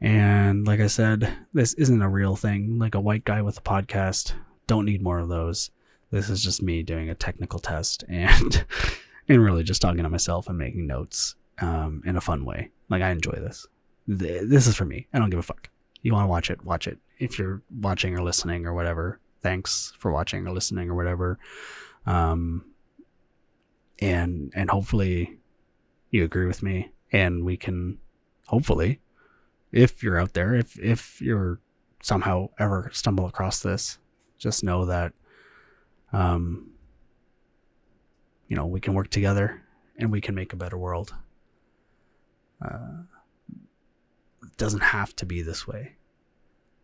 And 0.00 0.66
like 0.66 0.80
I 0.80 0.88
said, 0.88 1.32
this 1.52 1.74
isn't 1.74 2.02
a 2.02 2.08
real 2.08 2.36
thing. 2.36 2.78
Like 2.78 2.94
a 2.94 3.00
white 3.00 3.24
guy 3.24 3.42
with 3.42 3.58
a 3.58 3.62
podcast, 3.62 4.34
don't 4.66 4.84
need 4.84 5.02
more 5.02 5.18
of 5.18 5.28
those. 5.28 5.70
This 6.10 6.28
is 6.28 6.42
just 6.42 6.62
me 6.62 6.82
doing 6.82 7.08
a 7.10 7.14
technical 7.14 7.58
test 7.58 8.04
and 8.08 8.64
and 9.28 9.42
really 9.42 9.64
just 9.64 9.82
talking 9.82 10.02
to 10.02 10.08
myself 10.08 10.48
and 10.48 10.58
making 10.58 10.86
notes 10.86 11.34
um, 11.60 12.02
in 12.04 12.16
a 12.16 12.20
fun 12.20 12.44
way. 12.44 12.70
Like 12.88 13.02
I 13.02 13.10
enjoy 13.10 13.32
this. 13.32 13.66
This 14.06 14.66
is 14.66 14.76
for 14.76 14.84
me. 14.84 15.08
I 15.12 15.18
don't 15.18 15.30
give 15.30 15.38
a 15.38 15.42
fuck. 15.42 15.68
You 16.02 16.12
want 16.12 16.24
to 16.24 16.30
watch 16.30 16.50
it, 16.50 16.64
watch 16.64 16.86
it. 16.86 16.98
If 17.18 17.38
you're 17.38 17.62
watching 17.80 18.16
or 18.16 18.22
listening 18.22 18.66
or 18.66 18.74
whatever, 18.74 19.18
thanks 19.42 19.92
for 19.98 20.12
watching 20.12 20.46
or 20.46 20.52
listening 20.52 20.90
or 20.90 20.94
whatever. 20.94 21.38
Um, 22.04 22.66
and 23.98 24.52
and 24.54 24.70
hopefully 24.70 25.38
you 26.10 26.22
agree 26.22 26.46
with 26.46 26.62
me 26.62 26.90
and 27.12 27.44
we 27.44 27.56
can 27.56 27.98
hopefully 28.46 29.00
if 29.72 30.02
you're 30.02 30.18
out 30.18 30.34
there 30.34 30.54
if 30.54 30.78
if 30.78 31.20
you're 31.20 31.60
somehow 32.02 32.48
ever 32.58 32.90
stumble 32.92 33.26
across 33.26 33.60
this 33.60 33.98
just 34.38 34.62
know 34.62 34.84
that 34.84 35.12
um, 36.12 36.70
you 38.48 38.56
know, 38.56 38.66
we 38.66 38.80
can 38.80 38.94
work 38.94 39.10
together 39.10 39.62
and 39.98 40.10
we 40.10 40.20
can 40.20 40.34
make 40.34 40.52
a 40.52 40.56
better 40.56 40.78
world. 40.78 41.14
Uh, 42.64 43.02
it 44.42 44.56
doesn't 44.56 44.82
have 44.82 45.14
to 45.16 45.26
be 45.26 45.42
this 45.42 45.66
way. 45.66 45.96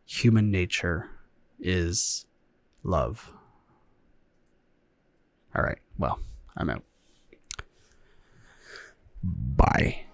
Human 0.07 0.51
nature 0.51 1.09
is 1.61 2.26
love. 2.83 3.33
All 5.55 5.62
right. 5.62 5.78
Well, 5.99 6.18
I'm 6.57 6.70
out. 6.70 6.83
Bye. 9.22 10.07